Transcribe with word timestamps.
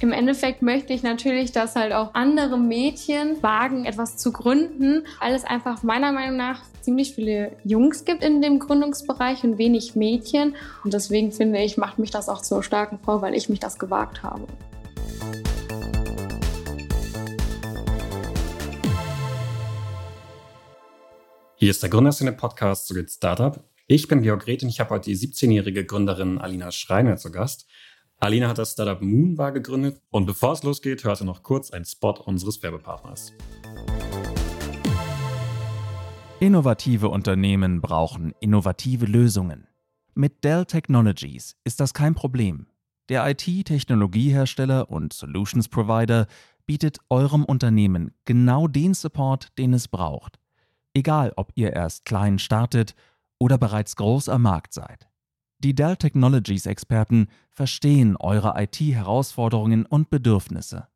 Im 0.00 0.12
Endeffekt 0.12 0.62
möchte 0.62 0.92
ich 0.92 1.02
natürlich, 1.02 1.50
dass 1.50 1.74
halt 1.74 1.92
auch 1.92 2.14
andere 2.14 2.56
Mädchen 2.56 3.42
wagen, 3.42 3.84
etwas 3.84 4.16
zu 4.16 4.30
gründen, 4.30 5.04
weil 5.20 5.34
es 5.34 5.44
einfach 5.44 5.82
meiner 5.82 6.12
Meinung 6.12 6.36
nach 6.36 6.62
ziemlich 6.82 7.14
viele 7.14 7.56
Jungs 7.64 8.04
gibt 8.04 8.22
in 8.22 8.40
dem 8.40 8.60
Gründungsbereich 8.60 9.42
und 9.42 9.58
wenig 9.58 9.96
Mädchen. 9.96 10.54
Und 10.84 10.94
deswegen 10.94 11.32
finde 11.32 11.58
ich, 11.58 11.76
macht 11.76 11.98
mich 11.98 12.12
das 12.12 12.28
auch 12.28 12.42
zur 12.42 12.62
starken 12.62 13.00
Frau, 13.00 13.20
weil 13.22 13.34
ich 13.34 13.48
mich 13.48 13.58
das 13.58 13.78
gewagt 13.80 14.22
habe. 14.22 14.46
Hier 21.56 21.70
ist 21.70 21.82
der 21.82 21.90
Gründerszene-Podcast 21.90 22.86
zu 22.86 22.94
Get 22.94 23.10
Startup. 23.10 23.58
Ich 23.88 24.06
bin 24.06 24.22
Georg 24.22 24.46
Reth 24.46 24.62
und 24.62 24.68
ich 24.68 24.78
habe 24.78 24.90
heute 24.90 25.10
die 25.10 25.16
17-jährige 25.16 25.84
Gründerin 25.84 26.38
Alina 26.38 26.70
Schreiner 26.70 27.16
zu 27.16 27.32
Gast. 27.32 27.66
Alina 28.20 28.48
hat 28.48 28.58
das 28.58 28.72
Startup 28.72 29.00
Moonbar 29.00 29.52
gegründet 29.52 30.00
und 30.10 30.26
bevor 30.26 30.52
es 30.52 30.64
losgeht, 30.64 31.04
hörte 31.04 31.24
noch 31.24 31.44
kurz 31.44 31.70
ein 31.70 31.84
Spot 31.84 32.14
unseres 32.24 32.60
Werbepartners. 32.64 33.32
Innovative 36.40 37.10
Unternehmen 37.10 37.80
brauchen 37.80 38.34
innovative 38.40 39.06
Lösungen. 39.06 39.68
Mit 40.14 40.42
Dell 40.42 40.64
Technologies 40.64 41.54
ist 41.62 41.78
das 41.78 41.94
kein 41.94 42.16
Problem. 42.16 42.66
Der 43.08 43.24
IT-Technologiehersteller 43.30 44.90
und 44.90 45.12
Solutions 45.12 45.68
Provider 45.68 46.26
bietet 46.66 46.98
eurem 47.08 47.44
Unternehmen 47.44 48.12
genau 48.24 48.66
den 48.66 48.94
Support, 48.94 49.56
den 49.58 49.72
es 49.74 49.86
braucht. 49.86 50.40
Egal, 50.92 51.32
ob 51.36 51.52
ihr 51.54 51.72
erst 51.72 52.04
klein 52.04 52.40
startet 52.40 52.96
oder 53.38 53.58
bereits 53.58 53.94
groß 53.94 54.28
am 54.28 54.42
Markt 54.42 54.74
seid. 54.74 55.08
Die 55.60 55.74
Dell 55.74 55.96
Technologies 55.96 56.66
Experten 56.66 57.26
verstehen 57.50 58.16
eure 58.16 58.54
IT-Herausforderungen 58.62 59.86
und 59.86 60.08
Bedürfnisse. 60.08 60.86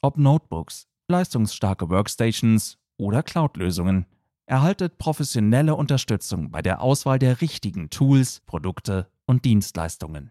Ob 0.00 0.16
Notebooks, 0.16 0.88
leistungsstarke 1.08 1.90
Workstations 1.90 2.78
oder 2.96 3.22
Cloud-Lösungen, 3.22 4.06
erhaltet 4.46 4.96
professionelle 4.96 5.74
Unterstützung 5.74 6.50
bei 6.50 6.62
der 6.62 6.80
Auswahl 6.80 7.18
der 7.18 7.42
richtigen 7.42 7.90
Tools, 7.90 8.40
Produkte 8.46 9.10
und 9.26 9.44
Dienstleistungen. 9.44 10.30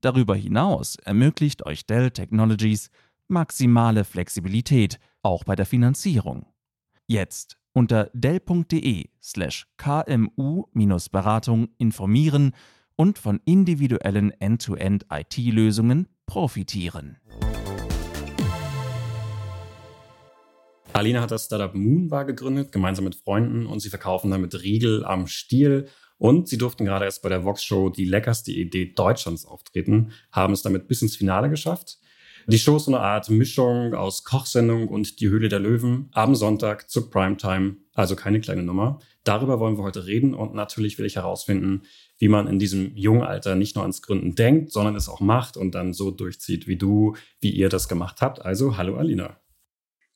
Darüber 0.00 0.34
hinaus 0.34 0.96
ermöglicht 0.96 1.64
euch 1.64 1.86
Dell 1.86 2.10
Technologies 2.10 2.90
maximale 3.28 4.02
Flexibilität, 4.04 4.98
auch 5.22 5.44
bei 5.44 5.54
der 5.54 5.66
Finanzierung. 5.66 6.46
Jetzt 7.06 7.56
unter 7.72 8.10
dell.de 8.12 9.10
slash 9.22 9.68
kmu-beratung 9.76 11.68
informieren 11.78 12.52
und 12.96 13.18
von 13.18 13.40
individuellen 13.44 14.30
End-to-End-IT-Lösungen 14.40 16.08
profitieren. 16.26 17.18
Alina 20.92 21.22
hat 21.22 21.30
das 21.30 21.46
Startup 21.46 21.74
Moonbar 21.74 22.26
gegründet, 22.26 22.70
gemeinsam 22.70 23.04
mit 23.04 23.14
Freunden, 23.14 23.66
und 23.66 23.80
sie 23.80 23.88
verkaufen 23.88 24.30
damit 24.30 24.62
Riegel 24.62 25.04
am 25.04 25.26
Stiel. 25.26 25.88
Und 26.18 26.48
sie 26.48 26.58
durften 26.58 26.84
gerade 26.84 27.06
erst 27.06 27.22
bei 27.22 27.28
der 27.28 27.44
Vox 27.44 27.64
Show 27.64 27.88
die 27.88 28.04
leckerste 28.04 28.52
Idee 28.52 28.92
Deutschlands 28.94 29.44
auftreten, 29.44 30.12
haben 30.30 30.52
es 30.52 30.62
damit 30.62 30.86
bis 30.86 31.02
ins 31.02 31.16
Finale 31.16 31.50
geschafft. 31.50 31.98
Die 32.46 32.58
Show 32.58 32.76
ist 32.76 32.84
so 32.86 32.90
eine 32.90 33.00
Art 33.00 33.30
Mischung 33.30 33.94
aus 33.94 34.24
Kochsendung 34.24 34.88
und 34.88 35.20
Die 35.20 35.28
Höhle 35.28 35.48
der 35.48 35.60
Löwen 35.60 36.08
am 36.12 36.34
Sonntag 36.34 36.90
zur 36.90 37.08
Primetime, 37.10 37.76
also 37.94 38.16
keine 38.16 38.40
kleine 38.40 38.62
Nummer. 38.62 38.98
Darüber 39.24 39.60
wollen 39.60 39.76
wir 39.76 39.84
heute 39.84 40.06
reden 40.06 40.34
und 40.34 40.54
natürlich 40.54 40.98
will 40.98 41.06
ich 41.06 41.16
herausfinden, 41.16 41.82
wie 42.22 42.28
man 42.28 42.46
in 42.46 42.60
diesem 42.60 42.94
jungen 42.94 43.22
Alter 43.22 43.56
nicht 43.56 43.74
nur 43.74 43.82
ans 43.82 44.00
Gründen 44.00 44.36
denkt, 44.36 44.70
sondern 44.70 44.94
es 44.94 45.08
auch 45.08 45.18
macht 45.18 45.56
und 45.56 45.74
dann 45.74 45.92
so 45.92 46.12
durchzieht, 46.12 46.68
wie 46.68 46.76
du, 46.76 47.16
wie 47.40 47.50
ihr 47.50 47.68
das 47.68 47.88
gemacht 47.88 48.20
habt. 48.20 48.40
Also, 48.40 48.76
hallo 48.76 48.96
Alina. 48.96 49.40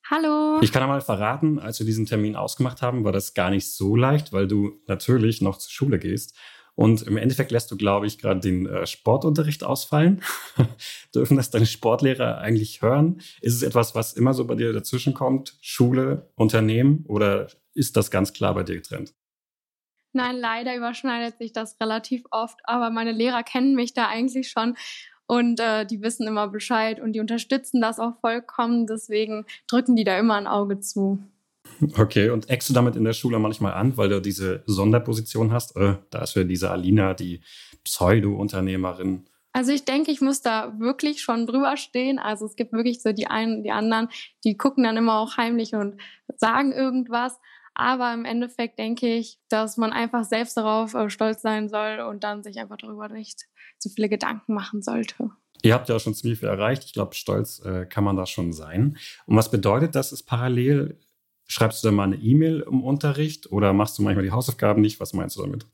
Hallo. 0.08 0.60
Ich 0.62 0.70
kann 0.70 0.84
einmal 0.84 1.00
verraten, 1.00 1.58
als 1.58 1.80
wir 1.80 1.84
diesen 1.84 2.06
Termin 2.06 2.36
ausgemacht 2.36 2.80
haben, 2.80 3.02
war 3.02 3.10
das 3.10 3.34
gar 3.34 3.50
nicht 3.50 3.72
so 3.72 3.96
leicht, 3.96 4.32
weil 4.32 4.46
du 4.46 4.80
natürlich 4.86 5.42
noch 5.42 5.58
zur 5.58 5.72
Schule 5.72 5.98
gehst. 5.98 6.36
Und 6.76 7.02
im 7.02 7.16
Endeffekt 7.16 7.50
lässt 7.50 7.72
du, 7.72 7.76
glaube 7.76 8.06
ich, 8.06 8.18
gerade 8.18 8.38
den 8.38 8.66
äh, 8.66 8.86
Sportunterricht 8.86 9.64
ausfallen. 9.64 10.22
Dürfen 11.12 11.36
das 11.36 11.50
deine 11.50 11.66
Sportlehrer 11.66 12.38
eigentlich 12.38 12.82
hören? 12.82 13.20
Ist 13.40 13.54
es 13.54 13.62
etwas, 13.62 13.96
was 13.96 14.12
immer 14.12 14.32
so 14.32 14.44
bei 14.44 14.54
dir 14.54 14.72
dazwischen 14.72 15.12
kommt? 15.12 15.58
Schule, 15.60 16.30
Unternehmen 16.36 17.04
oder 17.08 17.48
ist 17.74 17.96
das 17.96 18.12
ganz 18.12 18.32
klar 18.32 18.54
bei 18.54 18.62
dir 18.62 18.76
getrennt? 18.76 19.12
Nein, 20.12 20.36
leider 20.36 20.76
überschneidet 20.76 21.38
sich 21.38 21.52
das 21.52 21.76
relativ 21.80 22.24
oft, 22.30 22.58
aber 22.64 22.90
meine 22.90 23.12
Lehrer 23.12 23.42
kennen 23.42 23.74
mich 23.74 23.92
da 23.92 24.08
eigentlich 24.08 24.48
schon 24.50 24.76
und 25.26 25.60
äh, 25.60 25.84
die 25.84 26.02
wissen 26.02 26.26
immer 26.26 26.48
Bescheid 26.48 27.00
und 27.00 27.12
die 27.12 27.20
unterstützen 27.20 27.80
das 27.80 27.98
auch 27.98 28.18
vollkommen. 28.20 28.86
Deswegen 28.86 29.44
drücken 29.68 29.96
die 29.96 30.04
da 30.04 30.18
immer 30.18 30.34
ein 30.34 30.46
Auge 30.46 30.80
zu. 30.80 31.18
Okay, 31.98 32.30
und 32.30 32.48
eckst 32.48 32.70
du 32.70 32.74
damit 32.74 32.96
in 32.96 33.04
der 33.04 33.12
Schule 33.12 33.38
manchmal 33.38 33.74
an, 33.74 33.96
weil 33.96 34.08
du 34.08 34.20
diese 34.20 34.62
Sonderposition 34.66 35.52
hast? 35.52 35.76
Äh, 35.76 35.96
da 36.10 36.22
ist 36.22 36.36
ja 36.36 36.44
diese 36.44 36.70
Alina, 36.70 37.14
die 37.14 37.40
Pseudo-Unternehmerin. 37.84 39.26
Also 39.52 39.72
ich 39.72 39.84
denke, 39.84 40.10
ich 40.10 40.20
muss 40.20 40.42
da 40.42 40.74
wirklich 40.78 41.22
schon 41.22 41.46
drüber 41.46 41.76
stehen. 41.76 42.18
Also 42.18 42.44
es 42.44 42.56
gibt 42.56 42.72
wirklich 42.72 43.02
so 43.02 43.12
die 43.12 43.26
einen, 43.26 43.62
die 43.62 43.70
anderen, 43.70 44.08
die 44.44 44.56
gucken 44.56 44.84
dann 44.84 44.96
immer 44.96 45.18
auch 45.18 45.38
heimlich 45.38 45.74
und 45.74 45.96
sagen 46.36 46.72
irgendwas. 46.72 47.38
Aber 47.78 48.12
im 48.14 48.24
Endeffekt 48.24 48.78
denke 48.78 49.06
ich, 49.06 49.38
dass 49.50 49.76
man 49.76 49.92
einfach 49.92 50.24
selbst 50.24 50.56
darauf 50.56 50.94
äh, 50.94 51.10
stolz 51.10 51.42
sein 51.42 51.68
soll 51.68 52.00
und 52.00 52.24
dann 52.24 52.42
sich 52.42 52.58
einfach 52.58 52.78
darüber 52.78 53.08
nicht 53.08 53.44
so 53.78 53.90
viele 53.90 54.08
Gedanken 54.08 54.54
machen 54.54 54.80
sollte. 54.80 55.30
Ihr 55.62 55.74
habt 55.74 55.88
ja 55.88 55.96
auch 55.96 56.00
schon 56.00 56.14
ziemlich 56.14 56.38
viel 56.38 56.48
erreicht. 56.48 56.84
Ich 56.84 56.94
glaube, 56.94 57.14
stolz 57.14 57.60
äh, 57.64 57.84
kann 57.84 58.02
man 58.02 58.16
da 58.16 58.24
schon 58.24 58.54
sein. 58.54 58.96
Und 59.26 59.36
was 59.36 59.50
bedeutet 59.50 59.94
das? 59.94 60.10
Ist 60.10 60.22
parallel, 60.22 60.98
schreibst 61.46 61.84
du 61.84 61.88
da 61.88 61.92
mal 61.92 62.04
eine 62.04 62.16
E-Mail 62.16 62.64
im 62.66 62.82
Unterricht 62.82 63.52
oder 63.52 63.74
machst 63.74 63.98
du 63.98 64.02
manchmal 64.02 64.24
die 64.24 64.32
Hausaufgaben 64.32 64.80
nicht? 64.80 64.98
Was 64.98 65.12
meinst 65.12 65.36
du 65.36 65.42
damit? 65.42 65.66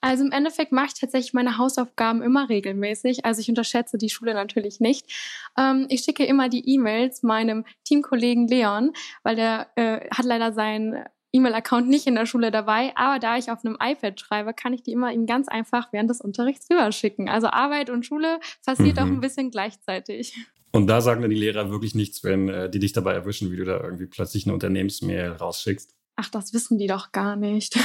Also 0.00 0.24
im 0.24 0.32
Endeffekt 0.32 0.72
mache 0.72 0.86
ich 0.86 0.94
tatsächlich 0.94 1.34
meine 1.34 1.58
Hausaufgaben 1.58 2.22
immer 2.22 2.48
regelmäßig. 2.48 3.24
Also 3.24 3.40
ich 3.40 3.48
unterschätze 3.48 3.98
die 3.98 4.10
Schule 4.10 4.34
natürlich 4.34 4.80
nicht. 4.80 5.12
Ähm, 5.58 5.86
ich 5.88 6.02
schicke 6.02 6.24
immer 6.24 6.48
die 6.48 6.68
E-Mails 6.68 7.22
meinem 7.22 7.64
Teamkollegen 7.84 8.48
Leon, 8.48 8.92
weil 9.22 9.36
der 9.36 9.68
äh, 9.76 10.08
hat 10.10 10.24
leider 10.24 10.52
seinen 10.52 11.04
E-Mail-Account 11.34 11.88
nicht 11.88 12.06
in 12.06 12.14
der 12.14 12.26
Schule 12.26 12.52
dabei, 12.52 12.92
aber 12.94 13.18
da 13.18 13.36
ich 13.36 13.50
auf 13.50 13.64
einem 13.64 13.76
iPad 13.80 14.20
schreibe, 14.20 14.54
kann 14.54 14.72
ich 14.72 14.84
die 14.84 14.92
immer 14.92 15.12
ihm 15.12 15.26
ganz 15.26 15.48
einfach 15.48 15.92
während 15.92 16.08
des 16.08 16.20
Unterrichts 16.20 16.70
rüberschicken. 16.70 17.28
Also 17.28 17.48
Arbeit 17.48 17.90
und 17.90 18.06
Schule 18.06 18.38
passiert 18.64 18.96
mhm. 18.96 19.02
auch 19.02 19.06
ein 19.06 19.20
bisschen 19.20 19.50
gleichzeitig. 19.50 20.34
Und 20.70 20.86
da 20.86 21.00
sagen 21.00 21.22
dann 21.22 21.30
die 21.30 21.36
Lehrer 21.36 21.70
wirklich 21.70 21.94
nichts, 21.94 22.22
wenn 22.24 22.48
äh, 22.48 22.70
die 22.70 22.78
dich 22.78 22.92
dabei 22.92 23.14
erwischen, 23.14 23.50
wie 23.50 23.56
du 23.56 23.64
da 23.64 23.80
irgendwie 23.80 24.06
plötzlich 24.06 24.46
eine 24.46 24.54
Unternehmensmail 24.54 25.32
rausschickst. 25.32 25.94
Ach, 26.16 26.30
das 26.30 26.52
wissen 26.52 26.78
die 26.78 26.86
doch 26.86 27.10
gar 27.12 27.36
nicht. 27.36 27.78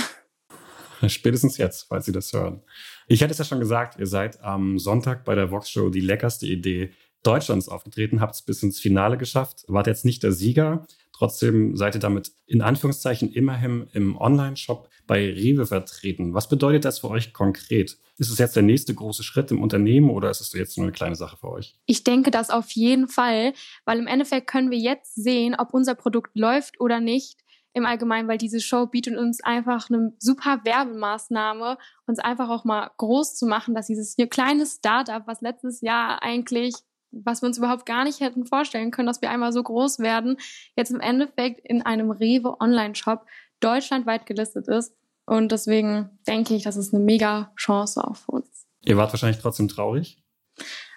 Spätestens 1.08 1.58
jetzt, 1.58 1.88
falls 1.88 2.06
Sie 2.06 2.12
das 2.12 2.34
hören. 2.34 2.62
Ich 3.08 3.22
hatte 3.22 3.32
es 3.32 3.38
ja 3.38 3.46
schon 3.46 3.60
gesagt, 3.60 4.00
ihr 4.00 4.08
seid 4.08 4.42
am 4.42 4.80
Sonntag 4.80 5.26
bei 5.26 5.36
der 5.36 5.52
Vox 5.52 5.70
Show 5.70 5.90
die 5.90 6.02
leckerste 6.02 6.46
Idee 6.46 6.92
Deutschlands 7.24 7.68
aufgetreten, 7.68 8.22
habt 8.22 8.36
es 8.36 8.42
bis 8.42 8.64
ins 8.64 8.80
Finale 8.80 9.18
geschafft, 9.18 9.66
wart 9.68 9.88
jetzt 9.88 10.06
nicht 10.06 10.24
der 10.24 10.32
Sieger. 10.32 10.86
Trotzdem 11.12 11.76
seid 11.76 11.96
ihr 11.96 12.00
damit 12.00 12.32
in 12.48 12.62
Anführungszeichen 12.62 13.30
immerhin 13.30 13.88
im 13.92 14.16
Online-Shop 14.16 14.90
bei 15.06 15.30
Rewe 15.30 15.66
vertreten. 15.66 16.34
Was 16.34 16.48
bedeutet 16.48 16.86
das 16.86 17.00
für 17.00 17.10
euch 17.10 17.34
konkret? 17.34 17.98
Ist 18.18 18.32
es 18.32 18.38
jetzt 18.38 18.56
der 18.56 18.64
nächste 18.64 18.94
große 18.94 19.24
Schritt 19.24 19.52
im 19.52 19.62
Unternehmen 19.62 20.12
oder 20.12 20.30
ist 20.30 20.40
es 20.40 20.54
jetzt 20.54 20.78
nur 20.78 20.86
eine 20.86 20.94
kleine 20.94 21.16
Sache 21.16 21.36
für 21.36 21.50
euch? 21.50 21.76
Ich 21.86 22.06
denke 22.06 22.32
das 22.32 22.50
auf 22.50 22.72
jeden 22.72 23.10
Fall, 23.10 23.52
weil 23.84 24.00
im 24.00 24.08
Endeffekt 24.08 24.48
können 24.48 24.72
wir 24.72 24.78
jetzt 24.78 25.16
sehen, 25.16 25.56
ob 25.58 25.74
unser 25.74 25.96
Produkt 25.96 26.32
läuft 26.36 26.80
oder 26.80 27.02
nicht 27.02 27.40
im 27.74 27.86
Allgemeinen, 27.86 28.28
weil 28.28 28.38
diese 28.38 28.60
Show 28.60 28.88
bietet 28.88 29.18
uns 29.18 29.44
einfach 29.44 29.90
eine 29.90 30.14
super 30.18 30.62
Werbemaßnahme, 30.64 31.78
uns 32.08 32.20
einfach 32.20 32.50
auch 32.50 32.66
mal 32.66 32.90
groß 32.98 33.36
zu 33.36 33.46
machen, 33.46 33.76
dass 33.76 33.88
dieses 33.88 34.16
hier 34.16 34.28
kleine 34.28 34.66
Startup, 34.66 35.26
was 35.28 35.42
letztes 35.42 35.82
Jahr 35.82 36.24
eigentlich, 36.24 36.76
was 37.12 37.42
wir 37.42 37.48
uns 37.48 37.58
überhaupt 37.58 37.86
gar 37.86 38.04
nicht 38.04 38.20
hätten 38.20 38.46
vorstellen 38.46 38.92
können, 38.92 39.08
dass 39.08 39.22
wir 39.22 39.30
einmal 39.30 39.54
so 39.54 39.62
groß 39.62 40.00
werden, 40.00 40.38
jetzt 40.76 40.92
im 40.92 41.00
Endeffekt 41.00 41.60
in 41.68 41.82
einem 41.84 42.12
Rewe 42.12 42.60
Online-Shop 42.60 43.26
deutschlandweit 43.60 44.26
gelistet 44.26 44.68
ist. 44.68 44.96
Und 45.26 45.52
deswegen 45.52 46.20
denke 46.28 46.56
ich, 46.56 46.64
das 46.64 46.76
ist 46.76 46.94
eine 46.94 47.04
mega 47.04 47.52
Chance 47.56 48.04
auch 48.04 48.16
für 48.16 48.32
uns. 48.32 48.68
Ihr 48.86 48.98
wart 48.98 49.14
wahrscheinlich 49.14 49.42
trotzdem 49.42 49.68
traurig? 49.68 50.24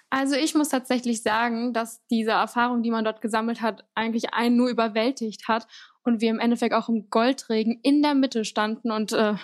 Also 0.09 0.35
ich 0.35 0.53
muss 0.53 0.69
tatsächlich 0.69 1.23
sagen, 1.23 1.73
dass 1.73 2.05
diese 2.07 2.31
Erfahrung, 2.31 2.83
die 2.83 2.91
man 2.91 3.03
dort 3.03 3.21
gesammelt 3.21 3.61
hat, 3.61 3.83
eigentlich 3.95 4.33
einen 4.33 4.55
nur 4.55 4.69
überwältigt 4.69 5.47
hat 5.47 5.67
und 6.03 6.21
wir 6.21 6.29
im 6.29 6.39
Endeffekt 6.39 6.73
auch 6.73 6.89
im 6.89 7.09
Goldregen 7.09 7.79
in 7.81 8.01
der 8.01 8.15
Mitte 8.15 8.45
standen 8.45 8.91
und 8.91 9.13
äh, 9.13 9.35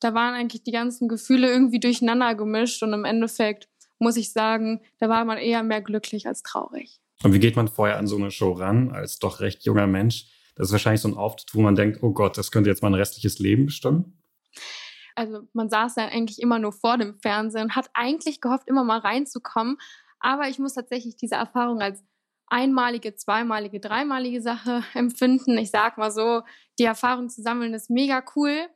da 0.00 0.14
waren 0.14 0.34
eigentlich 0.34 0.62
die 0.62 0.72
ganzen 0.72 1.08
Gefühle 1.08 1.48
irgendwie 1.48 1.80
durcheinander 1.80 2.34
gemischt 2.34 2.82
und 2.82 2.92
im 2.92 3.04
Endeffekt 3.04 3.68
muss 3.98 4.16
ich 4.16 4.32
sagen, 4.32 4.82
da 4.98 5.08
war 5.08 5.24
man 5.24 5.38
eher 5.38 5.62
mehr 5.62 5.80
glücklich 5.80 6.26
als 6.26 6.42
traurig. 6.42 7.00
Und 7.22 7.32
wie 7.32 7.38
geht 7.38 7.56
man 7.56 7.68
vorher 7.68 7.96
an 7.96 8.06
so 8.06 8.16
eine 8.16 8.30
Show 8.30 8.52
ran 8.52 8.90
als 8.90 9.18
doch 9.18 9.40
recht 9.40 9.64
junger 9.64 9.86
Mensch? 9.86 10.26
Das 10.56 10.68
ist 10.68 10.72
wahrscheinlich 10.72 11.00
so 11.00 11.08
ein 11.08 11.16
Auftritt, 11.16 11.54
wo 11.54 11.60
man 11.60 11.74
denkt, 11.74 12.02
oh 12.02 12.12
Gott, 12.12 12.36
das 12.36 12.50
könnte 12.50 12.70
jetzt 12.70 12.82
mein 12.82 12.94
restliches 12.94 13.38
Leben 13.38 13.66
bestimmen. 13.66 14.20
Also 15.14 15.42
man 15.52 15.70
saß 15.70 15.94
dann 15.94 16.10
eigentlich 16.10 16.40
immer 16.42 16.58
nur 16.58 16.72
vor 16.72 16.98
dem 16.98 17.18
Fernsehen, 17.20 17.74
hat 17.76 17.88
eigentlich 17.94 18.40
gehofft, 18.40 18.68
immer 18.68 18.84
mal 18.84 18.98
reinzukommen, 18.98 19.78
Aber 20.20 20.48
ich 20.48 20.58
muss 20.58 20.74
tatsächlich 20.74 21.16
diese 21.16 21.34
Erfahrung 21.34 21.80
als 21.80 22.02
einmalige, 22.48 23.14
zweimalige, 23.14 23.80
dreimalige 23.80 24.40
Sache 24.40 24.82
empfinden. 24.94 25.58
Ich 25.58 25.70
sag 25.70 25.98
mal 25.98 26.10
so, 26.10 26.42
die 26.78 26.84
Erfahrung 26.84 27.28
zu 27.28 27.42
sammeln 27.42 27.74
ist 27.74 27.90
mega 27.90 28.22
cool, 28.36 28.68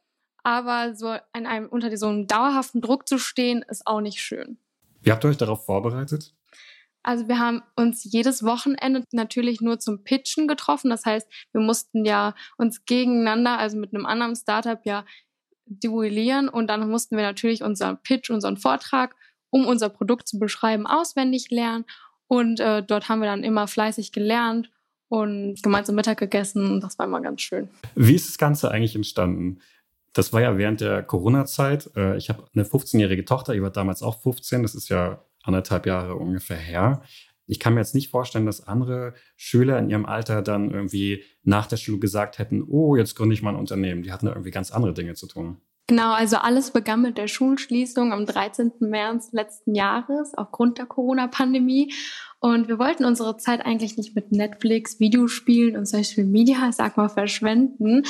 aber 0.43 0.95
so 0.95 1.15
in 1.37 1.47
einem, 1.47 1.69
unter 1.69 1.95
so 1.97 2.07
einem 2.07 2.27
dauerhaften 2.27 2.81
Druck 2.81 3.09
zu 3.09 3.19
stehen, 3.19 3.65
ist 3.69 3.87
auch 3.87 4.01
nicht 4.01 4.21
schön. 4.21 4.59
Wie 5.01 5.13
habt 5.13 5.25
ihr 5.25 5.31
euch 5.31 5.37
darauf 5.37 5.65
vorbereitet? 5.65 6.35
Also 7.03 7.29
wir 7.29 7.39
haben 7.39 7.63
uns 7.77 8.05
jedes 8.05 8.43
Wochenende 8.43 9.05
natürlich 9.13 9.61
nur 9.61 9.79
zum 9.79 10.05
Pitchen 10.05 10.49
getroffen. 10.49 10.91
Das 10.91 11.07
heißt, 11.07 11.27
wir 11.53 11.61
mussten 11.61 12.05
ja 12.05 12.35
uns 12.57 12.85
gegeneinander, 12.85 13.59
also 13.59 13.77
mit 13.79 13.95
einem 13.95 14.05
anderen 14.05 14.37
Startup 14.37 14.81
ja 14.85 15.05
duellieren 15.67 16.49
und 16.49 16.67
dann 16.69 16.89
mussten 16.91 17.17
wir 17.17 17.25
natürlich 17.25 17.63
unseren 17.63 18.03
Pitch, 18.03 18.31
unseren 18.31 18.57
Vortrag, 18.57 19.15
um 19.51 19.67
unser 19.67 19.89
Produkt 19.89 20.29
zu 20.29 20.39
beschreiben, 20.39 20.87
auswendig 20.87 21.51
lernen 21.51 21.85
und 22.29 22.61
äh, 22.61 22.83
dort 22.83 23.09
haben 23.09 23.21
wir 23.21 23.27
dann 23.27 23.43
immer 23.43 23.67
fleißig 23.67 24.13
gelernt 24.13 24.71
und 25.09 25.63
gemeinsam 25.63 25.97
Mittag 25.97 26.19
gegessen. 26.19 26.81
Das 26.81 26.99
war 26.99 27.07
immer 27.07 27.21
ganz 27.21 27.41
schön. 27.41 27.69
Wie 27.95 28.15
ist 28.15 28.29
das 28.29 28.39
Ganze 28.39 28.71
eigentlich 28.71 28.95
entstanden? 28.95 29.61
Das 30.13 30.33
war 30.33 30.43
ja 30.43 30.59
während 30.59 30.81
der 30.81 31.03
Corona-Zeit. 31.03 31.91
Äh, 31.97 32.17
ich 32.17 32.29
habe 32.29 32.45
eine 32.55 32.65
15-jährige 32.65 33.25
Tochter, 33.25 33.55
die 33.55 33.63
war 33.63 33.71
damals 33.71 34.03
auch 34.03 34.21
15. 34.23 34.63
Das 34.63 34.75
ist 34.75 34.89
ja 34.91 35.25
anderthalb 35.43 35.87
Jahre 35.87 36.15
ungefähr 36.17 36.57
her. 36.57 37.03
Ich 37.47 37.59
kann 37.59 37.73
mir 37.73 37.81
jetzt 37.81 37.95
nicht 37.95 38.11
vorstellen, 38.11 38.45
dass 38.45 38.67
andere 38.67 39.15
Schüler 39.37 39.79
in 39.79 39.89
ihrem 39.89 40.05
Alter 40.05 40.43
dann 40.43 40.71
irgendwie 40.71 41.25
nach 41.45 41.67
der 41.67 41.79
Schule 41.79 41.99
gesagt 41.99 42.39
hätten, 42.39 42.63
oh, 42.63 42.95
jetzt 42.95 43.15
gründe 43.15 43.35
ich 43.35 43.41
mal 43.41 43.51
ein 43.51 43.57
Unternehmen. 43.57 44.03
Die 44.03 44.13
hatten 44.13 44.27
da 44.27 44.33
irgendwie 44.33 44.51
ganz 44.51 44.71
andere 44.71 44.93
Dinge 44.93 45.15
zu 45.15 45.27
tun. 45.27 45.57
Genau, 45.89 46.13
also 46.13 46.37
alles 46.37 46.71
begann 46.71 47.01
mit 47.01 47.17
der 47.17 47.29
Schulschließung 47.29 48.13
am 48.13 48.27
13. 48.27 48.73
März 48.81 49.33
letzten 49.33 49.75
Jahres 49.75 50.35
aufgrund 50.35 50.77
der 50.77 50.85
Corona-Pandemie. 50.85 51.95
Und 52.41 52.69
wir 52.69 52.79
wollten 52.79 53.07
unsere 53.07 53.39
Zeit 53.39 53.65
eigentlich 53.65 53.97
nicht 53.97 54.15
mit 54.15 54.31
Netflix, 54.31 55.01
Videospielen 55.01 55.79
und 55.79 55.87
Social 55.87 56.25
Media, 56.25 56.71
sag 56.73 56.99
mal, 56.99 57.09
verschwenden, 57.09 58.03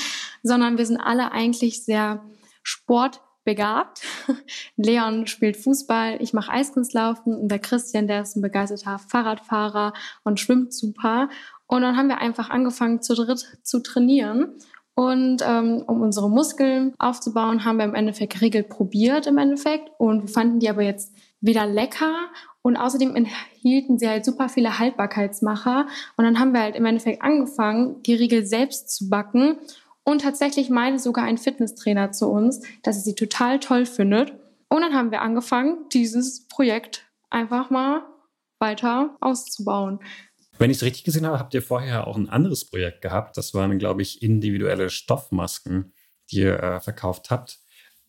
sondern 0.43 0.77
wir 0.77 0.87
sind 0.87 0.99
alle 0.99 1.31
eigentlich 1.31 1.85
sehr 1.85 2.25
sportbegabt. 2.65 4.03
Leon 4.77 5.29
spielt 5.29 5.57
Fußball, 5.57 6.21
ich 6.21 6.33
mache 6.33 6.51
Eiskunstlaufen 6.51 7.33
und 7.33 7.49
der 7.49 7.61
Christian, 7.61 8.09
der 8.09 8.23
ist 8.23 8.35
ein 8.35 8.43
begeisterter 8.43 8.99
Fahrradfahrer 8.99 9.93
und 10.25 10.41
schwimmt 10.41 10.75
super. 10.75 11.29
Und 11.69 11.83
dann 11.83 11.97
haben 11.97 12.09
wir 12.09 12.19
einfach 12.19 12.51
angefangen 12.51 13.03
zu 13.03 13.15
dritt 13.15 13.61
zu 13.63 13.81
trainieren. 13.85 14.55
Und 14.99 15.45
ähm, 15.47 15.85
um 15.87 16.03
unsere 16.03 16.29
Muskeln 16.29 16.93
aufzubauen, 16.99 17.65
haben 17.65 17.77
wir 17.77 17.85
im 17.85 17.95
Endeffekt 17.95 18.41
Riegel 18.41 18.65
probiert 18.65 19.29
im 19.29 19.39
Endeffekt. 19.39 19.93
Und 19.97 20.23
wir 20.23 20.29
fanden 20.29 20.59
die 20.59 20.69
aber 20.69 20.83
jetzt 20.83 21.15
wieder 21.41 21.67
lecker. 21.67 22.13
Und 22.63 22.77
außerdem 22.77 23.15
enthielten 23.15 24.01
sie 24.01 24.09
halt 24.09 24.25
super 24.25 24.49
viele 24.49 24.81
Haltbarkeitsmacher. 24.81 25.87
Und 26.17 26.25
dann 26.25 26.41
haben 26.41 26.53
wir 26.53 26.63
halt 26.63 26.75
im 26.75 26.85
Endeffekt 26.85 27.23
angefangen, 27.23 28.03
die 28.03 28.15
Riegel 28.15 28.45
selbst 28.45 28.91
zu 28.91 29.09
backen. 29.09 29.59
Und 30.03 30.23
tatsächlich 30.23 30.69
meinte 30.69 30.99
sogar 30.99 31.27
ein 31.27 31.39
Fitnesstrainer 31.39 32.11
zu 32.11 32.29
uns, 32.29 32.61
dass 32.83 32.97
er 32.97 33.03
sie 33.03 33.15
total 33.15 33.61
toll 33.61 33.87
findet. 33.87 34.33
Und 34.69 34.81
dann 34.81 34.95
haben 34.95 35.13
wir 35.13 35.23
angefangen, 35.23 35.77
dieses 35.93 36.49
Projekt 36.49 37.07
einfach 37.31 37.71
mal 37.71 38.03
weiter 38.59 39.17
auszubauen. 39.21 40.01
Wenn 40.59 40.71
ich 40.71 40.79
es 40.79 40.83
richtig 40.83 41.05
gesehen 41.05 41.27
habe, 41.27 41.39
habt 41.39 41.55
ihr 41.55 41.63
vorher 41.63 42.07
auch 42.07 42.17
ein 42.17 42.29
anderes 42.29 42.69
Projekt 42.69 43.01
gehabt. 43.01 43.37
Das 43.37 43.55
waren, 43.55 43.79
glaube 43.79 44.03
ich, 44.03 44.23
individuelle 44.23 44.91
Stoffmasken, 44.91 45.93
die 46.31 46.41
ihr 46.41 46.61
äh, 46.61 46.81
verkauft 46.81 47.31
habt. 47.31 47.61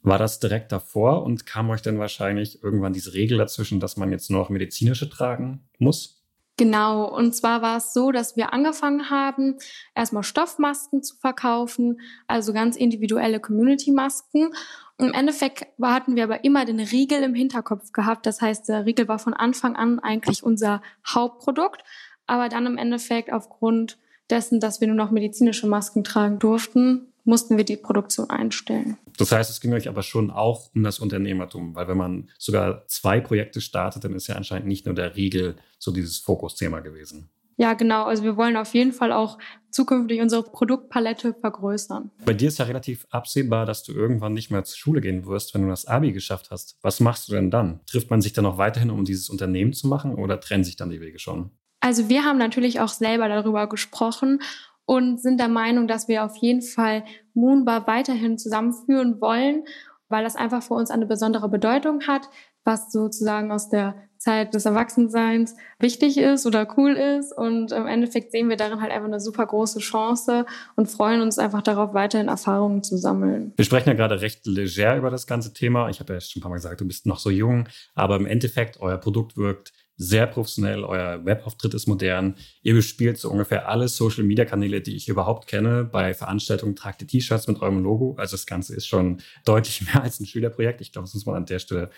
War 0.01 0.18
das 0.18 0.40
direkt 0.40 0.72
davor 0.72 1.24
und 1.24 1.46
kam 1.46 1.69
euch 1.69 1.81
dann 1.81 2.00
wahrscheinlich 2.00 2.63
irgendwann 2.63 2.94
diese 2.94 3.13
Regel 3.13 3.38
dazwischen, 3.38 3.80
dass 3.80 3.98
man 3.98 4.12
jetzt 4.12 4.31
nur 4.31 4.42
noch 4.42 4.50
medizinische 4.50 5.10
tragen 5.10 5.68
muss? 5.78 6.19
Genau, 6.60 7.06
und 7.06 7.34
zwar 7.34 7.62
war 7.62 7.78
es 7.78 7.94
so, 7.94 8.12
dass 8.12 8.36
wir 8.36 8.51
angefangen 8.51 9.10
haben, 9.10 9.57
erstmal 9.96 10.24
Stoffmasken 10.24 11.01
zu 11.04 11.16
verkaufen, 11.16 12.01
also 12.28 12.51
ganz 12.51 12.75
individuelle 12.75 13.40
Community-Masken. 13.40 14.54
Im 14.98 15.13
Endeffekt 15.13 15.68
hatten 15.81 16.18
wir 16.18 16.25
aber 16.25 16.44
immer 16.44 16.66
den 16.66 16.81
Riegel 16.81 17.24
im 17.24 17.34
Hinterkopf 17.34 17.94
gehabt. 17.94 18.25
Das 18.25 18.42
heißt, 18.42 18.68
der 18.68 18.86
Riegel 18.86 19.07
war 19.07 19.19
von 19.19 19.34
Anfang 19.34 19.78
an 19.78 20.00
eigentlich 20.00 20.44
unser 20.44 20.81
Hauptprodukt 21.07 21.81
aber 22.30 22.50
dann 22.50 22.66
im 22.66 22.78
Endeffekt 22.78 23.31
aufgrund 23.31 23.98
dessen, 24.30 24.60
dass 24.60 24.80
wir 24.80 24.88
nur 24.88 24.96
noch 24.96 25.12
medizinische 25.12 25.68
Masken 25.68 26.04
tragen 26.04 26.40
durften, 26.40 27.08
mussten 27.24 27.58
wir 27.58 27.64
die 27.64 27.78
Produktion 27.78 28.30
einstellen. 28.30 28.98
Das 29.18 29.31
heißt, 29.31 29.50
es 29.50 29.60
ging 29.60 29.74
euch 29.74 29.90
aber 29.90 30.04
schon 30.04 30.31
auch 30.31 30.70
um 30.74 30.84
das 30.84 31.00
Unternehmertum, 31.00 31.76
weil 31.76 31.88
wenn 31.88 31.98
man 31.98 32.30
sogar 32.38 32.86
zwei 32.88 33.20
Projekte 33.20 33.62
startet, 33.62 34.04
dann 34.04 34.14
ist 34.14 34.28
ja 34.28 34.36
anscheinend 34.36 34.68
nicht 34.68 34.86
nur 34.86 34.96
der 34.96 35.16
Riegel 35.16 35.56
so 35.78 35.92
dieses 35.92 36.18
Fokusthema 36.18 36.80
gewesen. 36.80 37.30
Ja, 37.58 37.74
genau. 37.74 38.06
Also 38.06 38.24
wir 38.24 38.38
wollen 38.38 38.56
auf 38.56 38.74
jeden 38.74 38.94
Fall 38.94 39.12
auch 39.12 39.38
zukünftig 39.70 40.22
unsere 40.22 40.44
Produktpalette 40.44 41.34
vergrößern. 41.34 42.10
Bei 42.24 42.34
dir 42.34 42.48
ist 42.48 42.58
ja 42.58 42.64
relativ 42.64 43.06
absehbar, 43.10 43.66
dass 43.66 43.84
du 43.84 43.92
irgendwann 43.92 44.34
nicht 44.34 44.50
mehr 44.50 44.64
zur 44.64 44.78
Schule 44.78 45.02
gehen 45.02 45.25
wirst, 45.25 45.54
wenn 45.54 45.64
du 45.64 45.68
das 45.68 45.86
Abi 45.86 46.14
geschafft 46.14 46.52
hast. 46.52 46.78
Was 46.82 47.02
machst 47.02 47.28
du 47.28 47.34
denn 47.34 47.52
dann? 47.52 47.82
Trifft 47.86 48.10
man 48.10 48.22
sich 48.22 48.32
dann 48.32 48.46
noch 48.46 48.58
weiterhin, 48.58 48.90
um 48.90 49.04
dieses 49.04 49.30
Unternehmen 49.30 49.74
zu 49.74 49.88
machen 49.88 50.16
oder 50.16 50.40
trennen 50.40 50.64
sich 50.64 50.78
dann 50.78 50.90
die 50.90 51.02
Wege 51.02 51.20
schon? 51.20 51.52
Also 51.80 52.10
wir 52.10 52.26
haben 52.26 52.38
natürlich 52.38 52.80
auch 52.80 52.90
selber 52.90 53.28
darüber 53.30 53.68
gesprochen 53.68 54.42
und 54.86 55.22
sind 55.22 55.40
der 55.40 55.48
Meinung, 55.50 55.88
dass 55.88 56.08
wir 56.08 56.24
auf 56.24 56.36
jeden 56.38 56.62
Fall 56.62 57.04
Moonbar 57.34 57.88
weiterhin 57.88 58.38
zusammenführen 58.38 59.22
wollen, 59.22 59.64
weil 60.10 60.24
das 60.24 60.36
einfach 60.36 60.64
für 60.64 60.74
uns 60.74 60.92
eine 60.92 61.06
besondere 61.06 61.48
Bedeutung 61.48 62.08
hat, 62.08 62.30
was 62.66 62.92
sozusagen 62.92 63.52
aus 63.52 63.70
der 63.70 63.96
Zeit 64.18 64.54
des 64.54 64.66
Erwachsenseins 64.66 65.56
wichtig 65.80 66.18
ist 66.18 66.46
oder 66.46 66.68
cool 66.78 66.92
ist. 66.92 67.31
Und 67.31 67.72
im 67.72 67.88
Endeffekt 67.88 68.32
sehen 68.32 68.50
wir 68.50 68.58
darin 68.58 68.82
halt 68.82 68.92
einfach 68.92 69.08
eine 69.08 69.22
super 69.22 69.46
große 69.46 69.80
Chance 69.80 70.46
und 70.75 70.88
freuen 70.88 71.22
uns 71.22 71.40
einfach 71.40 71.62
darauf, 71.62 71.94
weiterhin 71.94 72.28
Erfahrungen 72.28 72.84
zu 72.84 72.98
sammeln. 72.98 73.54
Wir 73.56 73.66
sprechen 73.66 73.90
ja 73.90 73.96
gerade 73.96 74.20
recht 74.22 74.46
leger 74.46 74.98
über 74.98 75.10
das 75.10 75.25
ganze 75.25 75.54
Thema. 75.54 75.90
Ich 75.90 76.00
habe 76.02 76.14
ja 76.14 76.20
schon 76.20 76.40
ein 76.40 76.44
paar 76.44 76.50
Mal 76.50 76.58
gesagt, 76.58 76.82
du 76.82 76.86
bist 76.86 77.06
noch 77.06 77.20
so 77.20 77.30
jung, 77.30 77.70
aber 77.96 78.18
im 78.18 78.25
Endeffekt, 78.25 78.80
euer 78.82 78.98
Produkt 78.98 79.38
wirkt 79.38 79.72
sehr 80.00 80.28
professionell, 80.28 80.86
euer 80.86 81.25
Webauftritt 81.25 81.74
ist 81.74 81.86
modern. 81.86 82.36
Ihr 82.63 82.74
bespielt 82.74 83.18
so 83.18 83.30
ungefähr 83.30 83.68
alle 83.68 83.90
Social 83.90 84.24
Media 84.24 84.46
Kanäle, 84.46 84.80
die 84.80 84.96
ich 84.96 85.10
überhaupt 85.10 85.46
kenne. 85.46 85.84
Bei 85.84 86.13
Veranstaltungen 86.13 86.78
tragt 86.78 87.01
ihr 87.01 87.07
T-Shirts 87.07 87.48
mit 87.48 87.62
eurem 87.62 87.84
Logo. 87.84 88.16
Also 88.18 88.38
das 88.38 88.46
Ganze 88.46 88.74
ist 88.74 88.88
schon 88.88 89.18
deutlich 89.44 89.81
mehr 89.86 90.01
als 90.01 90.22
ein 90.22 90.25
Schülerprojekt. 90.25 90.80
Ich 90.80 90.94
glaube, 90.94 91.06
das 91.06 91.13
muss 91.16 91.25
man 91.25 91.36
an 91.36 91.46
der 91.46 91.60
Stelle 91.60 91.90